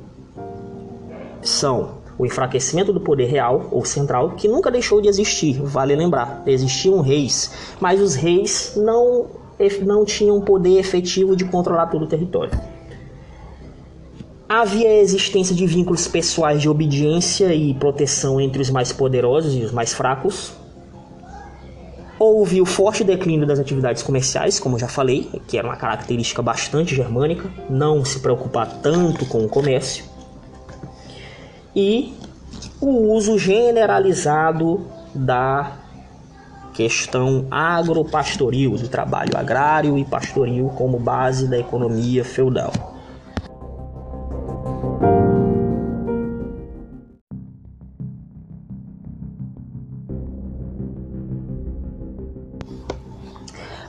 são 1.42 1.96
o 2.18 2.24
enfraquecimento 2.24 2.92
do 2.92 3.00
poder 3.00 3.26
real 3.26 3.68
ou 3.70 3.84
central, 3.84 4.30
que 4.30 4.48
nunca 4.48 4.70
deixou 4.70 5.00
de 5.00 5.08
existir, 5.08 5.60
vale 5.62 5.94
lembrar. 5.94 6.42
Existiam 6.46 7.00
reis, 7.00 7.50
mas 7.80 8.00
os 8.00 8.14
reis 8.14 8.72
não, 8.76 9.26
não 9.82 10.04
tinham 10.04 10.40
poder 10.40 10.78
efetivo 10.78 11.36
de 11.36 11.44
controlar 11.44 11.86
todo 11.86 12.04
o 12.04 12.08
território. 12.08 12.58
Havia 14.48 14.88
a 14.88 14.98
existência 14.98 15.54
de 15.54 15.66
vínculos 15.66 16.06
pessoais 16.06 16.62
de 16.62 16.68
obediência 16.68 17.52
e 17.52 17.74
proteção 17.74 18.40
entre 18.40 18.62
os 18.62 18.70
mais 18.70 18.92
poderosos 18.92 19.54
e 19.54 19.64
os 19.64 19.72
mais 19.72 19.92
fracos. 19.92 20.52
Houve 22.18 22.62
o 22.62 22.64
forte 22.64 23.04
declínio 23.04 23.46
das 23.46 23.58
atividades 23.58 24.02
comerciais, 24.02 24.58
como 24.58 24.78
já 24.78 24.88
falei, 24.88 25.28
que 25.46 25.58
era 25.58 25.66
uma 25.66 25.76
característica 25.76 26.40
bastante 26.40 26.94
germânica, 26.94 27.50
não 27.68 28.04
se 28.04 28.20
preocupar 28.20 28.80
tanto 28.80 29.26
com 29.26 29.44
o 29.44 29.48
comércio 29.48 30.15
e 31.76 32.14
o 32.80 33.12
uso 33.12 33.38
generalizado 33.38 34.86
da 35.14 35.72
questão 36.72 37.46
agropastoril, 37.50 38.72
do 38.72 38.88
trabalho 38.88 39.36
agrário 39.36 39.98
e 39.98 40.04
pastoril 40.04 40.70
como 40.76 40.98
base 40.98 41.46
da 41.46 41.58
economia 41.58 42.24
feudal. 42.24 42.72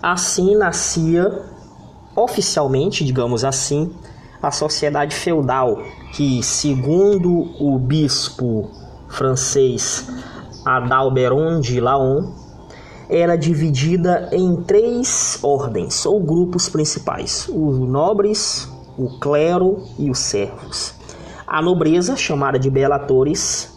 Assim 0.01 0.55
nascia, 0.55 1.41
oficialmente, 2.15 3.03
digamos 3.03 3.43
assim, 3.43 3.93
a 4.41 4.51
sociedade 4.51 5.15
feudal, 5.15 5.81
que, 6.13 6.41
segundo 6.43 7.49
o 7.59 7.77
bispo 7.79 8.69
francês 9.07 10.07
Adalberon 10.65 11.59
de 11.59 11.79
Laon, 11.79 12.31
era 13.09 13.37
dividida 13.37 14.29
em 14.31 14.55
três 14.63 15.39
ordens 15.41 16.05
ou 16.05 16.19
grupos 16.19 16.67
principais: 16.67 17.47
os 17.49 17.79
nobres, 17.79 18.69
o 18.97 19.17
clero 19.19 19.83
e 19.97 20.09
os 20.09 20.19
servos. 20.19 20.93
A 21.45 21.61
nobreza, 21.61 22.17
chamada 22.17 22.59
de 22.59 22.69
belatores, 22.69 23.73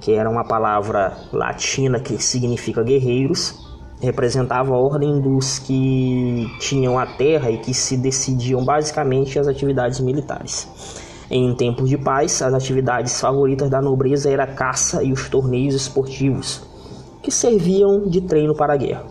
que 0.00 0.12
era 0.12 0.28
uma 0.28 0.44
palavra 0.44 1.16
latina 1.32 2.00
que 2.00 2.20
significa 2.20 2.82
guerreiros, 2.82 3.71
representava 4.02 4.74
a 4.74 4.76
ordem 4.76 5.20
dos 5.20 5.60
que 5.60 6.52
tinham 6.58 6.98
a 6.98 7.06
terra 7.06 7.50
e 7.50 7.58
que 7.58 7.72
se 7.72 7.96
decidiam 7.96 8.64
basicamente 8.64 9.38
as 9.38 9.46
atividades 9.46 10.00
militares. 10.00 10.68
Em 11.30 11.54
tempos 11.54 11.88
de 11.88 11.96
paz, 11.96 12.42
as 12.42 12.52
atividades 12.52 13.18
favoritas 13.20 13.70
da 13.70 13.80
nobreza 13.80 14.28
era 14.28 14.42
a 14.42 14.54
caça 14.54 15.04
e 15.04 15.12
os 15.12 15.28
torneios 15.28 15.74
esportivos, 15.74 16.62
que 17.22 17.30
serviam 17.30 18.08
de 18.08 18.20
treino 18.22 18.54
para 18.56 18.74
a 18.74 18.76
guerra. 18.76 19.04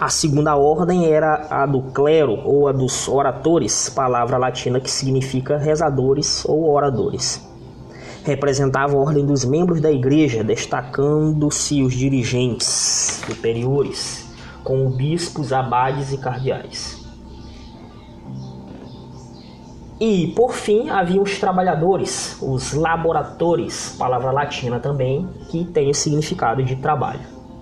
A 0.00 0.08
segunda 0.08 0.56
ordem 0.56 1.06
era 1.06 1.46
a 1.50 1.66
do 1.66 1.82
clero 1.82 2.38
ou 2.44 2.68
a 2.68 2.72
dos 2.72 3.08
oratores, 3.08 3.88
palavra 3.88 4.38
latina 4.38 4.80
que 4.80 4.90
significa 4.90 5.58
rezadores 5.58 6.44
ou 6.44 6.70
oradores 6.70 7.53
representava 8.24 8.94
a 8.94 8.96
ordem 8.96 9.24
dos 9.24 9.44
membros 9.44 9.80
da 9.80 9.92
igreja, 9.92 10.42
destacando-se 10.42 11.82
os 11.82 11.92
dirigentes 11.92 13.22
superiores, 13.26 14.34
como 14.64 14.88
bispos, 14.88 15.52
abades 15.52 16.10
e 16.10 16.18
cardeais. 16.18 17.04
E, 20.00 20.28
por 20.34 20.52
fim, 20.52 20.88
havia 20.88 21.20
os 21.20 21.38
trabalhadores, 21.38 22.36
os 22.42 22.72
laboratores, 22.72 23.94
palavra 23.96 24.32
latina 24.32 24.80
também, 24.80 25.28
que 25.50 25.64
tem 25.64 25.90
o 25.90 25.94
significado 25.94 26.64
de 26.64 26.76
trabalho. 26.76 27.20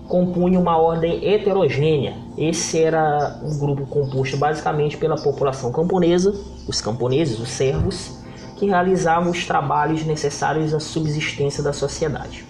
Compunha 0.09 0.59
uma 0.59 0.77
ordem 0.79 1.25
heterogênea. 1.27 2.14
Esse 2.37 2.83
era 2.83 3.38
um 3.42 3.59
grupo 3.59 3.87
composto 3.87 4.37
basicamente 4.37 4.96
pela 4.96 5.16
população 5.16 5.70
camponesa, 5.72 6.35
os 6.66 6.81
camponeses, 6.81 7.38
os 7.38 7.51
servos, 7.51 8.21
que 8.62 8.66
realizavam 8.66 9.33
os 9.33 9.44
trabalhos 9.44 10.05
necessários 10.05 10.72
à 10.72 10.79
subsistência 10.79 11.64
da 11.64 11.72
sociedade. 11.72 12.44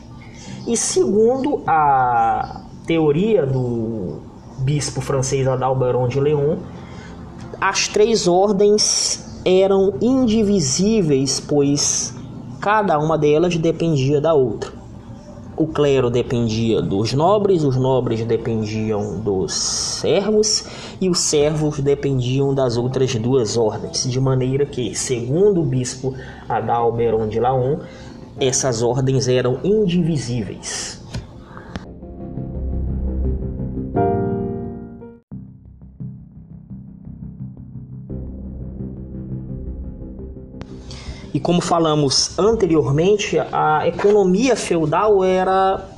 E 0.66 0.76
segundo 0.76 1.62
a 1.66 2.66
teoria 2.86 3.46
do 3.46 4.20
bispo 4.58 5.00
francês 5.00 5.48
Adalberon 5.48 6.06
de 6.06 6.20
Leon, 6.20 6.58
as 7.58 7.88
três 7.88 8.28
ordens 8.28 9.40
eram 9.42 9.94
indivisíveis, 10.02 11.40
pois 11.40 12.14
cada 12.60 12.98
uma 12.98 13.16
delas 13.16 13.56
dependia 13.56 14.20
da 14.20 14.34
outra. 14.34 14.81
O 15.54 15.66
clero 15.66 16.08
dependia 16.08 16.80
dos 16.80 17.12
nobres, 17.12 17.62
os 17.62 17.76
nobres 17.76 18.24
dependiam 18.24 19.20
dos 19.20 19.52
servos 19.52 20.64
e 20.98 21.10
os 21.10 21.18
servos 21.18 21.78
dependiam 21.78 22.54
das 22.54 22.78
outras 22.78 23.14
duas 23.16 23.56
ordens, 23.58 24.04
de 24.10 24.18
maneira 24.18 24.64
que, 24.64 24.94
segundo 24.94 25.60
o 25.60 25.64
bispo 25.64 26.14
Adalberon 26.48 27.28
de 27.28 27.38
Laon, 27.38 27.80
essas 28.40 28.82
ordens 28.82 29.28
eram 29.28 29.60
indivisíveis. 29.62 31.01
E 41.34 41.40
como 41.40 41.60
falamos 41.60 42.38
anteriormente, 42.38 43.38
a 43.38 43.86
economia 43.88 44.54
feudal 44.54 45.24
era 45.24 45.88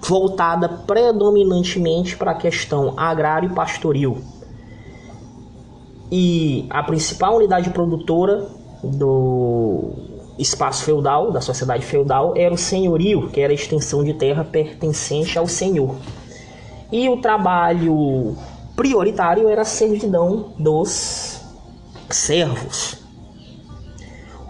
voltada 0.00 0.68
predominantemente 0.68 2.16
para 2.16 2.32
a 2.32 2.34
questão 2.34 2.94
agrária 2.96 3.46
e 3.46 3.54
pastoril. 3.54 4.18
E 6.10 6.66
a 6.68 6.82
principal 6.82 7.36
unidade 7.36 7.70
produtora 7.70 8.46
do 8.82 9.92
espaço 10.36 10.84
feudal, 10.84 11.30
da 11.30 11.40
sociedade 11.40 11.84
feudal, 11.84 12.34
era 12.36 12.52
o 12.52 12.58
senhorio, 12.58 13.28
que 13.30 13.40
era 13.40 13.52
a 13.52 13.54
extensão 13.54 14.02
de 14.02 14.12
terra 14.14 14.44
pertencente 14.44 15.38
ao 15.38 15.46
senhor. 15.46 15.94
E 16.90 17.08
o 17.08 17.18
trabalho 17.18 18.36
prioritário 18.74 19.48
era 19.48 19.62
a 19.62 19.64
servidão 19.64 20.52
dos 20.58 21.40
servos. 22.10 23.01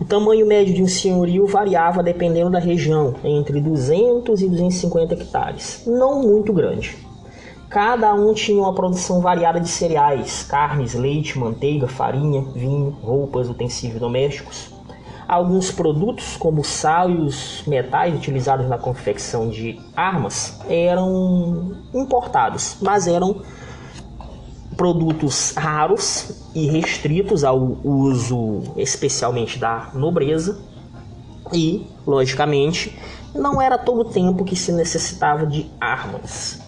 O 0.03 0.05
tamanho 0.05 0.45
médio 0.45 0.75
de 0.75 0.83
um 0.83 0.89
senhorio 0.89 1.47
variava 1.47 2.03
dependendo 2.03 2.51
da 2.51 2.59
região, 2.59 3.15
entre 3.23 3.61
200 3.61 4.43
e 4.43 4.49
250 4.49 5.15
hectares, 5.15 5.85
não 5.87 6.21
muito 6.21 6.53
grande. 6.53 6.97
Cada 7.71 8.13
um 8.13 8.35
tinha 8.35 8.61
uma 8.61 8.75
produção 8.75 9.21
variada 9.21 9.61
de 9.61 9.69
cereais, 9.69 10.43
carnes, 10.43 10.95
leite, 10.95 11.39
manteiga, 11.39 11.87
farinha, 11.87 12.43
vinho, 12.53 12.91
roupas, 13.01 13.49
utensílios 13.49 14.01
domésticos. 14.01 14.75
Alguns 15.29 15.71
produtos, 15.71 16.37
como 16.37 16.65
sal 16.65 17.09
e 17.09 17.19
os 17.19 17.63
metais 17.65 18.13
utilizados 18.13 18.69
na 18.69 18.79
confecção 18.79 19.49
de 19.49 19.79
armas, 19.95 20.61
eram 20.69 21.77
importados, 21.95 22.77
mas 22.83 23.07
eram 23.07 23.41
produtos 24.77 25.53
raros 25.57 26.49
e 26.55 26.67
restritos 26.67 27.45
ao 27.45 27.79
uso 27.85 28.63
especialmente 28.77 29.59
da 29.59 29.91
nobreza 29.95 30.59
e, 31.53 31.87
logicamente, 32.07 32.97
não 33.35 33.61
era 33.61 33.79
todo 33.79 34.01
o 34.01 34.05
tempo 34.05 34.45
que 34.45 34.57
se 34.57 34.73
necessitava 34.73 35.47
de 35.47 35.71
armas. 35.81 36.61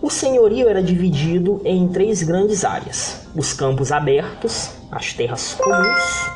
O 0.00 0.10
senhorio 0.10 0.68
era 0.68 0.82
dividido 0.82 1.60
em 1.64 1.88
três 1.88 2.22
grandes 2.22 2.64
áreas: 2.64 3.26
os 3.36 3.52
campos 3.52 3.92
abertos, 3.92 4.70
as 4.90 5.12
terras 5.12 5.54
comuns, 5.54 6.30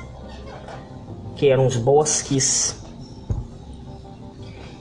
que 1.34 1.48
eram 1.48 1.66
os 1.66 1.76
bosques 1.76 2.86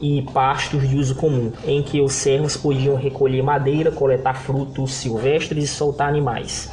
e 0.05 0.21
pastos 0.21 0.87
de 0.87 0.95
uso 0.97 1.15
comum, 1.15 1.51
em 1.65 1.81
que 1.81 1.99
os 1.99 2.13
servos 2.13 2.55
podiam 2.55 2.95
recolher 2.95 3.41
madeira, 3.41 3.91
coletar 3.91 4.35
frutos 4.35 4.93
silvestres 4.93 5.63
e 5.63 5.67
soltar 5.67 6.07
animais. 6.07 6.71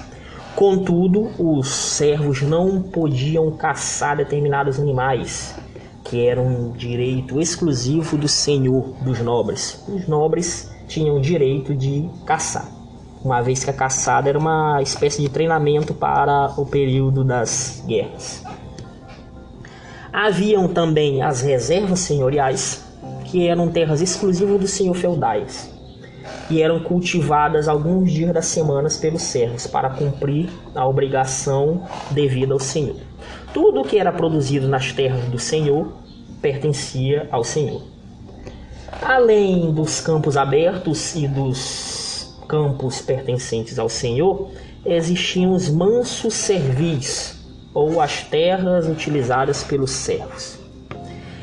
Contudo, 0.54 1.30
os 1.38 1.68
servos 1.68 2.42
não 2.42 2.82
podiam 2.82 3.50
caçar 3.52 4.18
determinados 4.18 4.78
animais, 4.78 5.54
que 6.04 6.26
eram 6.26 6.46
um 6.46 6.72
direito 6.72 7.40
exclusivo 7.40 8.18
do 8.18 8.28
senhor 8.28 8.94
dos 9.00 9.20
nobres. 9.20 9.82
Os 9.88 10.06
nobres 10.06 10.70
tinham 10.86 11.16
o 11.16 11.20
direito 11.20 11.74
de 11.74 12.06
caçar, 12.26 12.68
uma 13.24 13.40
vez 13.40 13.64
que 13.64 13.70
a 13.70 13.72
caçada 13.74 14.28
era 14.28 14.38
uma 14.38 14.82
espécie 14.82 15.22
de 15.22 15.30
treinamento 15.30 15.94
para 15.94 16.52
o 16.58 16.66
período 16.66 17.24
das 17.24 17.82
guerras. 17.86 18.44
Haviam 20.12 20.68
também 20.68 21.22
as 21.22 21.40
reservas 21.40 22.00
senhoriais, 22.00 22.91
que 23.32 23.48
eram 23.48 23.66
terras 23.68 24.02
exclusivas 24.02 24.60
do 24.60 24.68
senhor 24.68 24.92
feudais 24.92 25.72
e 26.50 26.60
eram 26.60 26.80
cultivadas 26.80 27.66
alguns 27.66 28.12
dias 28.12 28.30
das 28.30 28.44
semanas 28.44 28.98
pelos 28.98 29.22
servos 29.22 29.66
para 29.66 29.88
cumprir 29.88 30.50
a 30.74 30.86
obrigação 30.86 31.82
devida 32.10 32.52
ao 32.52 32.60
senhor. 32.60 32.96
Tudo 33.54 33.80
o 33.80 33.84
que 33.84 33.98
era 33.98 34.12
produzido 34.12 34.68
nas 34.68 34.92
terras 34.92 35.24
do 35.30 35.38
senhor 35.38 35.94
pertencia 36.42 37.26
ao 37.32 37.42
senhor. 37.42 37.80
Além 39.00 39.72
dos 39.72 39.98
campos 39.98 40.36
abertos 40.36 41.14
e 41.14 41.26
dos 41.26 42.36
campos 42.46 43.00
pertencentes 43.00 43.78
ao 43.78 43.88
senhor, 43.88 44.50
existiam 44.84 45.54
os 45.54 45.70
mansos 45.70 46.34
servis, 46.34 47.40
ou 47.72 47.98
as 47.98 48.24
terras 48.24 48.86
utilizadas 48.86 49.64
pelos 49.64 49.90
servos. 49.90 50.61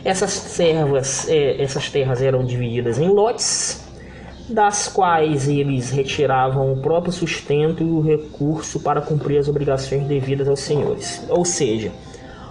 Essas 0.03 0.31
servas, 0.31 1.27
é, 1.27 1.61
essas 1.61 1.89
terras 1.89 2.21
eram 2.21 2.45
divididas 2.45 2.97
em 2.97 3.09
lotes, 3.09 3.85
das 4.47 4.87
quais 4.87 5.47
eles 5.47 5.91
retiravam 5.91 6.73
o 6.73 6.81
próprio 6.81 7.13
sustento 7.13 7.83
e 7.83 7.85
o 7.85 8.01
recurso 8.01 8.79
para 8.79 9.01
cumprir 9.01 9.37
as 9.37 9.47
obrigações 9.47 10.07
devidas 10.07 10.47
aos 10.47 10.61
senhores. 10.61 11.23
Ou 11.29 11.45
seja, 11.45 11.91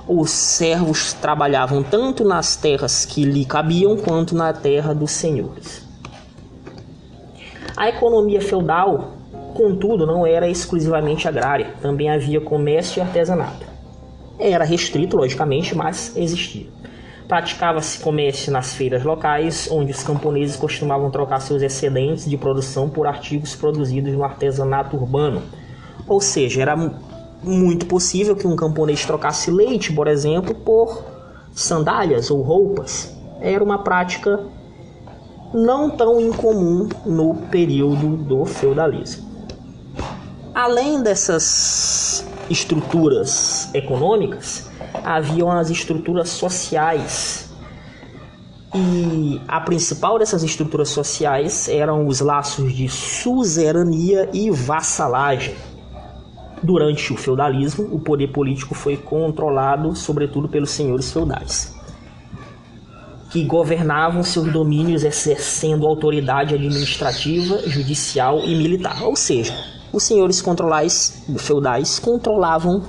os 0.07 0.31
servos 0.31 1.13
trabalhavam 1.13 1.83
tanto 1.83 2.25
nas 2.25 2.55
terras 2.55 3.05
que 3.05 3.25
lhe 3.25 3.45
cabiam 3.45 3.97
quanto 3.97 4.35
na 4.35 4.53
terra 4.53 4.95
dos 4.95 5.11
senhores. 5.11 5.87
A 7.77 7.89
economia 7.89 8.41
feudal, 8.41 9.13
contudo, 9.55 10.07
não 10.07 10.27
era 10.27 10.49
exclusivamente 10.49 11.29
agrária, 11.29 11.75
também 11.83 12.11
havia 12.11 12.41
comércio 12.41 13.01
e 13.01 13.03
artesanato. 13.03 13.67
Era 14.39 14.65
restrito, 14.65 15.17
logicamente, 15.17 15.75
mas 15.75 16.17
existia. 16.17 16.67
Praticava-se 17.29 18.01
comércio 18.01 18.51
nas 18.51 18.73
feiras 18.73 19.05
locais, 19.05 19.69
onde 19.71 19.93
os 19.93 20.03
camponeses 20.03 20.57
costumavam 20.57 21.11
trocar 21.11 21.41
seus 21.41 21.61
excedentes 21.61 22.29
de 22.29 22.39
produção 22.39 22.89
por 22.89 23.07
artigos 23.07 23.55
produzidos 23.55 24.15
no 24.15 24.25
artesanato 24.25 24.97
urbano. 24.97 25.43
Ou 26.07 26.23
seja, 26.23 26.63
era 26.63 26.75
muito 27.43 27.85
possível 27.85 28.35
que 28.35 28.47
um 28.47 28.57
camponês 28.57 29.05
trocasse 29.05 29.51
leite, 29.51 29.93
por 29.93 30.09
exemplo, 30.09 30.55
por 30.55 31.05
sandálias 31.53 32.31
ou 32.31 32.41
roupas. 32.41 33.15
Era 33.43 33.63
uma 33.63 33.79
prática 33.79 34.41
não 35.53 35.91
tão 35.91 36.19
incomum 36.21 36.89
no 37.05 37.35
período 37.51 38.17
do 38.17 38.47
feudalismo. 38.47 39.29
Além 40.55 41.03
dessas 41.03 42.27
estruturas 42.51 43.71
econômicas, 43.75 44.71
haviam 45.05 45.51
as 45.51 45.71
estruturas 45.71 46.29
sociais. 46.29 47.49
E 48.75 49.41
a 49.49 49.61
principal 49.61 50.19
dessas 50.19 50.43
estruturas 50.43 50.91
sociais 50.91 51.69
eram 51.69 52.07
os 52.07 52.21
laços 52.21 52.73
de 52.73 52.89
suzerania 52.89 54.29
e 54.33 54.51
vassalagem. 54.51 55.55
Durante 56.63 57.13
o 57.13 57.17
feudalismo, 57.17 57.89
o 57.91 58.01
poder 58.01 58.29
político 58.29 58.75
foi 58.75 58.97
controlado, 58.97 59.95
sobretudo, 59.95 60.49
pelos 60.49 60.71
senhores 60.71 61.11
feudais, 61.11 61.75
que 63.31 63.45
governavam 63.45 64.23
seus 64.23 64.53
domínios 64.53 65.05
exercendo 65.05 65.87
autoridade 65.87 66.55
administrativa, 66.55 67.59
judicial 67.69 68.41
e 68.41 68.55
militar. 68.57 69.03
Ou 69.05 69.15
seja, 69.15 69.55
os 69.93 70.03
senhores 70.03 70.45
feudais 71.39 71.99
controlavam 71.99 72.83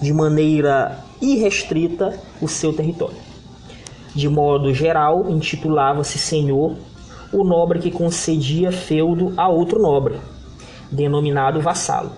de 0.00 0.12
maneira 0.12 1.04
irrestrita 1.22 2.18
o 2.40 2.48
seu 2.48 2.72
território. 2.72 3.16
De 4.14 4.28
modo 4.28 4.74
geral, 4.74 5.30
intitulava-se 5.30 6.18
senhor 6.18 6.76
o 7.32 7.44
nobre 7.44 7.78
que 7.78 7.90
concedia 7.90 8.70
feudo 8.70 9.32
a 9.36 9.48
outro 9.48 9.80
nobre, 9.80 10.20
denominado 10.90 11.60
vassalo. 11.60 12.12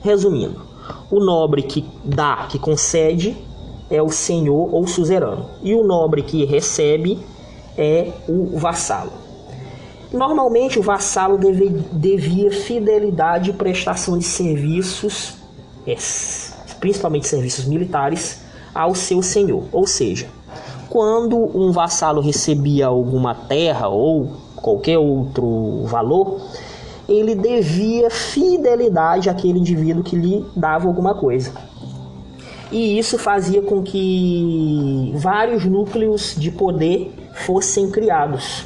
Resumindo, 0.00 0.68
O 1.10 1.20
nobre 1.20 1.62
que 1.62 1.84
dá, 2.04 2.48
que 2.48 2.58
concede, 2.58 3.36
é 3.88 4.02
o 4.02 4.10
senhor 4.10 4.74
ou 4.74 4.86
suzerano. 4.86 5.46
E 5.62 5.74
o 5.74 5.84
nobre 5.84 6.22
que 6.22 6.44
recebe 6.44 7.18
é 7.76 8.10
o 8.28 8.58
vassalo. 8.58 9.12
Normalmente 10.12 10.78
o 10.78 10.82
vassalo 10.82 11.38
deve, 11.38 11.68
devia 11.92 12.50
fidelidade 12.50 13.50
e 13.50 13.52
prestação 13.52 14.18
de 14.18 14.24
serviços, 14.24 15.34
principalmente 16.80 17.28
serviços 17.28 17.66
militares, 17.66 18.40
ao 18.74 18.94
seu 18.94 19.22
senhor. 19.22 19.64
Ou 19.70 19.86
seja, 19.86 20.28
quando 20.88 21.36
um 21.56 21.70
vassalo 21.70 22.20
recebia 22.20 22.86
alguma 22.86 23.34
terra 23.34 23.88
ou 23.88 24.32
qualquer 24.56 24.98
outro 24.98 25.84
valor, 25.84 26.40
ele 27.08 27.34
devia 27.34 28.10
fidelidade 28.10 29.28
àquele 29.28 29.58
indivíduo 29.58 30.02
que 30.02 30.16
lhe 30.16 30.44
dava 30.54 30.86
alguma 30.86 31.14
coisa. 31.14 31.52
E 32.70 32.98
isso 32.98 33.18
fazia 33.18 33.62
com 33.62 33.82
que 33.82 35.12
vários 35.16 35.64
núcleos 35.64 36.36
de 36.38 36.52
poder 36.52 37.12
fossem 37.44 37.90
criados. 37.90 38.64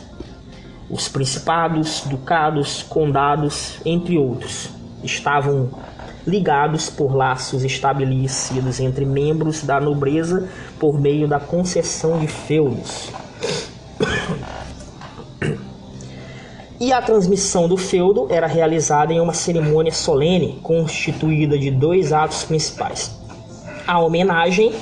Os 0.90 1.08
principados, 1.08 2.02
ducados, 2.04 2.82
condados, 2.82 3.76
entre 3.84 4.18
outros, 4.18 4.68
estavam 5.02 5.70
ligados 6.26 6.88
por 6.88 7.14
laços 7.14 7.64
estabelecidos 7.64 8.80
entre 8.80 9.04
membros 9.04 9.62
da 9.62 9.80
nobreza 9.80 10.48
por 10.78 11.00
meio 11.00 11.28
da 11.28 11.38
concessão 11.38 12.18
de 12.18 12.26
feudos. 12.26 13.10
E 16.80 16.92
a 16.92 17.00
transmissão 17.00 17.68
do 17.68 17.76
feudo 17.76 18.26
era 18.30 18.46
realizada 18.46 19.12
em 19.12 19.20
uma 19.20 19.32
cerimônia 19.32 19.92
solene 19.92 20.58
constituída 20.62 21.58
de 21.58 21.70
dois 21.70 22.12
atos 22.12 22.44
principais: 22.44 23.10
a 23.86 24.00
homenagem 24.00 24.72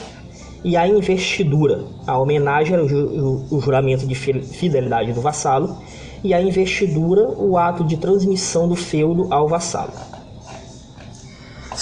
e 0.64 0.76
a 0.76 0.87
investidura. 0.88 1.85
A 2.07 2.18
homenagem 2.18 2.74
era 2.74 2.85
o 2.85 3.61
juramento 3.61 4.07
de 4.07 4.14
fidelidade 4.14 5.12
do 5.12 5.20
vassalo 5.20 5.78
e 6.24 6.33
a 6.33 6.40
investidura, 6.40 7.28
o 7.28 7.59
ato 7.59 7.85
de 7.85 7.96
transmissão 7.96 8.68
do 8.68 8.76
feudo 8.76 9.33
ao 9.33 9.48
vassalo. 9.48 9.92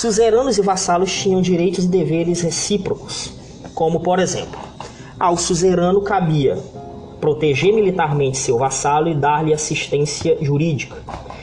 Suzeranos 0.00 0.56
e 0.56 0.62
vassalos 0.62 1.12
tinham 1.12 1.42
direitos 1.42 1.84
e 1.84 1.88
deveres 1.88 2.40
recíprocos, 2.40 3.34
como, 3.74 4.00
por 4.00 4.18
exemplo, 4.18 4.58
ao 5.18 5.36
suzerano 5.36 6.00
cabia 6.00 6.56
proteger 7.20 7.70
militarmente 7.74 8.38
seu 8.38 8.56
vassalo 8.56 9.10
e 9.10 9.14
dar-lhe 9.14 9.52
assistência 9.52 10.38
jurídica. 10.40 10.96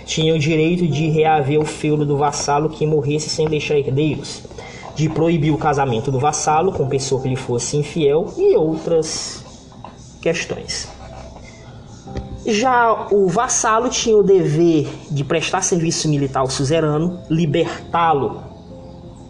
Tinha 0.07 0.33
o 0.33 0.39
direito 0.39 0.87
de 0.87 1.07
reaver 1.07 1.59
o 1.59 1.65
feudo 1.65 2.03
do 2.03 2.17
vassalo 2.17 2.67
que 2.67 2.83
morresse 2.87 3.29
sem 3.29 3.47
deixar 3.47 3.77
herdeiros, 3.77 4.41
de 4.95 5.07
proibir 5.07 5.53
o 5.53 5.57
casamento 5.59 6.09
do 6.09 6.19
vassalo 6.19 6.71
com 6.71 6.89
pessoa 6.89 7.21
que 7.21 7.29
lhe 7.29 7.35
fosse 7.35 7.77
infiel 7.77 8.33
e 8.35 8.57
outras 8.57 9.45
questões. 10.19 10.89
Já 12.43 13.07
o 13.11 13.27
vassalo 13.27 13.87
tinha 13.89 14.17
o 14.17 14.23
dever 14.23 14.89
de 15.11 15.23
prestar 15.23 15.61
serviço 15.61 16.09
militar 16.09 16.39
ao 16.39 16.49
suzerano, 16.49 17.19
libertá-lo 17.29 18.46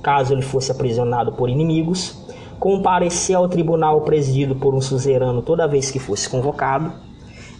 caso 0.08 0.32
ele 0.34 0.42
fosse 0.42 0.72
aprisionado 0.72 1.34
por 1.34 1.50
inimigos, 1.50 2.16
comparecer 2.58 3.36
ao 3.36 3.50
tribunal 3.50 4.00
presidido 4.04 4.56
por 4.56 4.74
um 4.74 4.80
suzerano 4.80 5.42
toda 5.42 5.68
vez 5.68 5.92
que 5.92 6.00
fosse 6.00 6.30
convocado, 6.30 6.94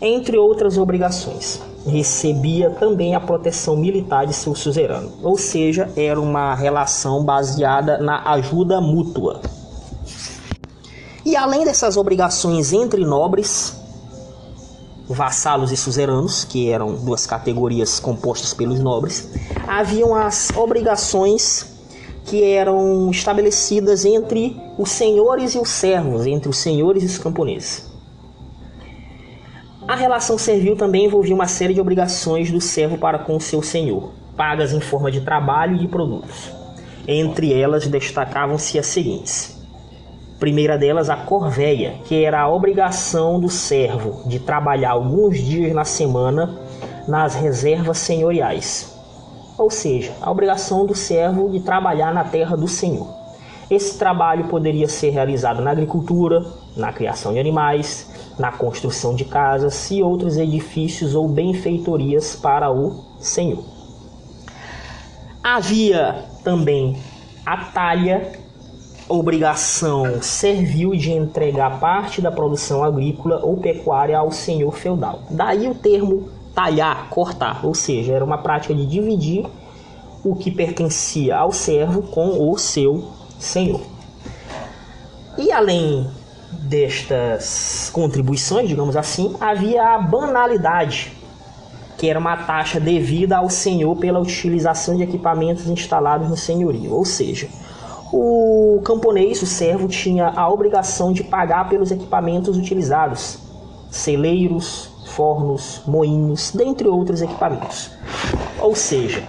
entre 0.02 0.38
outras 0.38 0.78
obrigações. 0.78 1.62
Recebia 1.86 2.70
também 2.70 3.16
a 3.16 3.20
proteção 3.20 3.76
militar 3.76 4.26
de 4.26 4.34
seu 4.34 4.56
suzerano, 4.56 5.12
ou 5.22 5.38
seja, 5.38 5.92
era 5.98 6.18
uma 6.18 6.56
relação 6.56 7.22
baseada 7.22 7.98
na 7.98 8.32
ajuda 8.32 8.80
mútua. 8.80 9.42
E 11.26 11.36
além 11.36 11.66
dessas 11.66 11.98
obrigações 11.98 12.72
entre 12.72 13.04
nobres, 13.04 13.76
vassalos 15.06 15.74
e 15.74 15.76
suzeranos, 15.76 16.46
que 16.46 16.70
eram 16.70 16.96
duas 16.96 17.26
categorias 17.26 18.00
compostas 18.00 18.54
pelos 18.54 18.80
nobres, 18.80 19.30
haviam 19.68 20.16
as 20.16 20.50
obrigações 20.56 21.76
que 22.28 22.44
eram 22.44 23.10
estabelecidas 23.10 24.04
entre 24.04 24.62
os 24.78 24.92
senhores 24.92 25.56
e 25.56 25.60
os 25.60 25.70
servos, 25.70 26.28
entre 26.28 26.50
os 26.50 26.58
senhores 26.58 27.02
e 27.02 27.06
os 27.06 27.18
camponeses. 27.18 27.90
A 29.88 29.96
relação 29.96 30.38
servil 30.38 30.76
também 30.76 31.06
envolvia 31.06 31.34
uma 31.34 31.48
série 31.48 31.74
de 31.74 31.80
obrigações 31.80 32.52
do 32.52 32.60
servo 32.60 32.98
para 32.98 33.18
com 33.18 33.38
o 33.38 33.42
seu 33.42 33.64
senhor, 33.64 34.12
pagas 34.36 34.74
em 34.74 34.82
forma 34.82 35.10
de 35.10 35.22
trabalho 35.22 35.78
e 35.78 35.80
de 35.80 35.88
produtos. 35.88 36.52
Entre 37.08 37.54
elas 37.54 37.88
destacavam-se 37.88 38.78
as 38.78 38.88
seguintes: 38.88 39.58
Primeira 40.38 40.78
delas, 40.78 41.10
a 41.10 41.16
corvéia, 41.16 41.96
que 42.04 42.26
era 42.26 42.42
a 42.42 42.50
obrigação 42.50 43.40
do 43.40 43.50
servo 43.50 44.28
de 44.28 44.40
trabalhar 44.40 44.92
alguns 44.92 45.38
dias 45.38 45.74
na 45.74 45.86
semana 45.86 46.60
nas 47.08 47.36
reservas 47.36 47.98
senhoriais, 47.98 48.97
ou 49.58 49.72
seja, 49.72 50.14
a 50.22 50.30
obrigação 50.30 50.86
do 50.86 50.96
servo 50.96 51.50
de 51.50 51.60
trabalhar 51.60 52.14
na 52.14 52.24
terra 52.24 52.56
do 52.56 52.68
Senhor. 52.68 53.08
Esse 53.70 53.98
trabalho 53.98 54.46
poderia 54.46 54.88
ser 54.88 55.10
realizado 55.10 55.62
na 55.62 55.72
agricultura, 55.72 56.46
na 56.76 56.94
criação 56.94 57.34
de 57.34 57.40
animais, 57.40 58.10
na 58.40 58.52
construção 58.52 59.14
de 59.14 59.26
casas 59.26 59.92
e 59.92 60.02
outros 60.02 60.38
edifícios 60.38 61.16
ou 61.16 61.28
benfeitorias 61.28 62.36
para 62.36 62.72
o 62.72 63.04
Senhor. 63.20 63.64
Havia 65.44 66.24
também 66.44 66.98
a 67.46 67.58
talha 67.58 68.32
obrigação 69.10 70.22
servil 70.22 70.92
de 70.92 71.12
entregar 71.12 71.80
parte 71.80 72.22
da 72.22 72.32
produção 72.32 72.84
agrícola 72.84 73.40
ou 73.42 73.58
pecuária 73.58 74.18
ao 74.18 74.32
senhor 74.32 74.74
feudal. 74.74 75.22
Daí 75.30 75.68
o 75.68 75.76
termo 75.76 76.30
talhar, 76.58 77.08
cortar, 77.12 77.64
ou 77.64 77.76
seja, 77.76 78.14
era 78.14 78.26
uma 78.26 78.40
prática 78.40 78.74
de 78.74 78.84
dividir 78.88 79.46
o 80.26 80.36
que 80.36 80.50
pertencia 80.50 81.38
ao 81.38 81.52
servo 81.52 82.02
com 82.02 82.52
o 82.52 82.58
seu 82.58 83.12
senhor. 83.38 83.80
E 85.38 85.52
além 85.52 86.10
destas 86.52 87.92
contribuições, 87.94 88.68
digamos 88.68 88.98
assim, 88.98 89.36
havia 89.40 89.94
a 89.94 90.00
banalidade, 90.00 91.12
que 91.96 92.10
era 92.10 92.18
uma 92.18 92.36
taxa 92.36 92.80
devida 92.80 93.38
ao 93.38 93.52
senhor 93.52 93.96
pela 93.98 94.20
utilização 94.20 94.98
de 94.98 95.04
equipamentos 95.04 95.68
instalados 95.68 96.28
no 96.28 96.36
senhorio, 96.36 96.92
ou 96.92 97.06
seja, 97.06 97.48
o 98.12 98.82
camponês, 98.84 99.44
o 99.44 99.46
servo, 99.46 99.88
tinha 99.88 100.30
a 100.36 100.50
obrigação 100.50 101.14
de 101.14 101.24
pagar 101.24 101.70
pelos 101.70 101.92
equipamentos 101.92 102.58
utilizados, 102.58 103.38
celeiros, 103.92 104.97
fornos, 105.18 105.82
moinhos, 105.88 106.52
dentre 106.52 106.88
outros 106.88 107.24
equipamentos. 107.24 107.90
Ou 108.60 108.76
seja, 108.76 109.28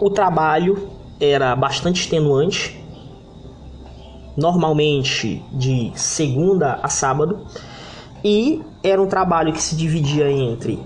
o 0.00 0.08
trabalho 0.08 0.88
era 1.20 1.54
bastante 1.54 2.00
extenuante, 2.00 2.82
normalmente 4.34 5.44
de 5.52 5.92
segunda 5.94 6.80
a 6.82 6.88
sábado, 6.88 7.46
e 8.24 8.62
era 8.82 9.00
um 9.00 9.06
trabalho 9.06 9.52
que 9.52 9.62
se 9.62 9.76
dividia 9.76 10.32
entre 10.32 10.82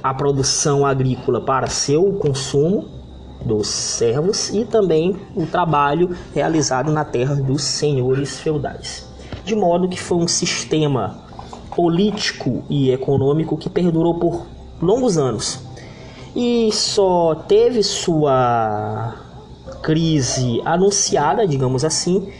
a 0.00 0.14
produção 0.14 0.86
agrícola 0.86 1.40
para 1.40 1.66
seu 1.66 2.12
consumo 2.12 2.86
dos 3.44 3.66
servos 3.66 4.50
e 4.50 4.64
também 4.64 5.16
o 5.34 5.46
trabalho 5.46 6.16
realizado 6.32 6.92
na 6.92 7.04
terra 7.04 7.34
dos 7.34 7.62
senhores 7.62 8.38
feudais. 8.38 9.08
De 9.44 9.56
modo 9.56 9.88
que 9.88 10.00
foi 10.00 10.18
um 10.18 10.28
sistema 10.28 11.27
político 11.78 12.64
e 12.68 12.90
econômico 12.90 13.56
que 13.56 13.70
perdurou 13.70 14.14
por 14.14 14.48
longos 14.82 15.16
anos 15.16 15.60
e 16.34 16.70
só 16.72 17.36
teve 17.36 17.84
sua 17.84 19.14
crise 19.80 20.60
anunciada, 20.64 21.46
digamos 21.46 21.84
assim, 21.84 22.32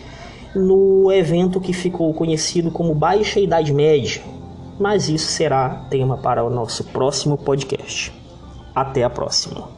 no 0.57 1.13
evento 1.13 1.61
que 1.61 1.73
ficou 1.73 2.13
conhecido 2.15 2.73
como 2.73 2.93
Baixa 2.97 3.39
Idade 3.39 3.73
Média. 3.73 4.23
Mas 4.77 5.09
isso 5.09 5.29
será 5.29 5.87
tema 5.89 6.17
para 6.17 6.43
o 6.43 6.51
nosso 6.51 6.83
próximo 6.83 7.39
podcast. 7.39 8.13
Até 8.75 9.05
a 9.05 9.11
próxima. 9.11 9.78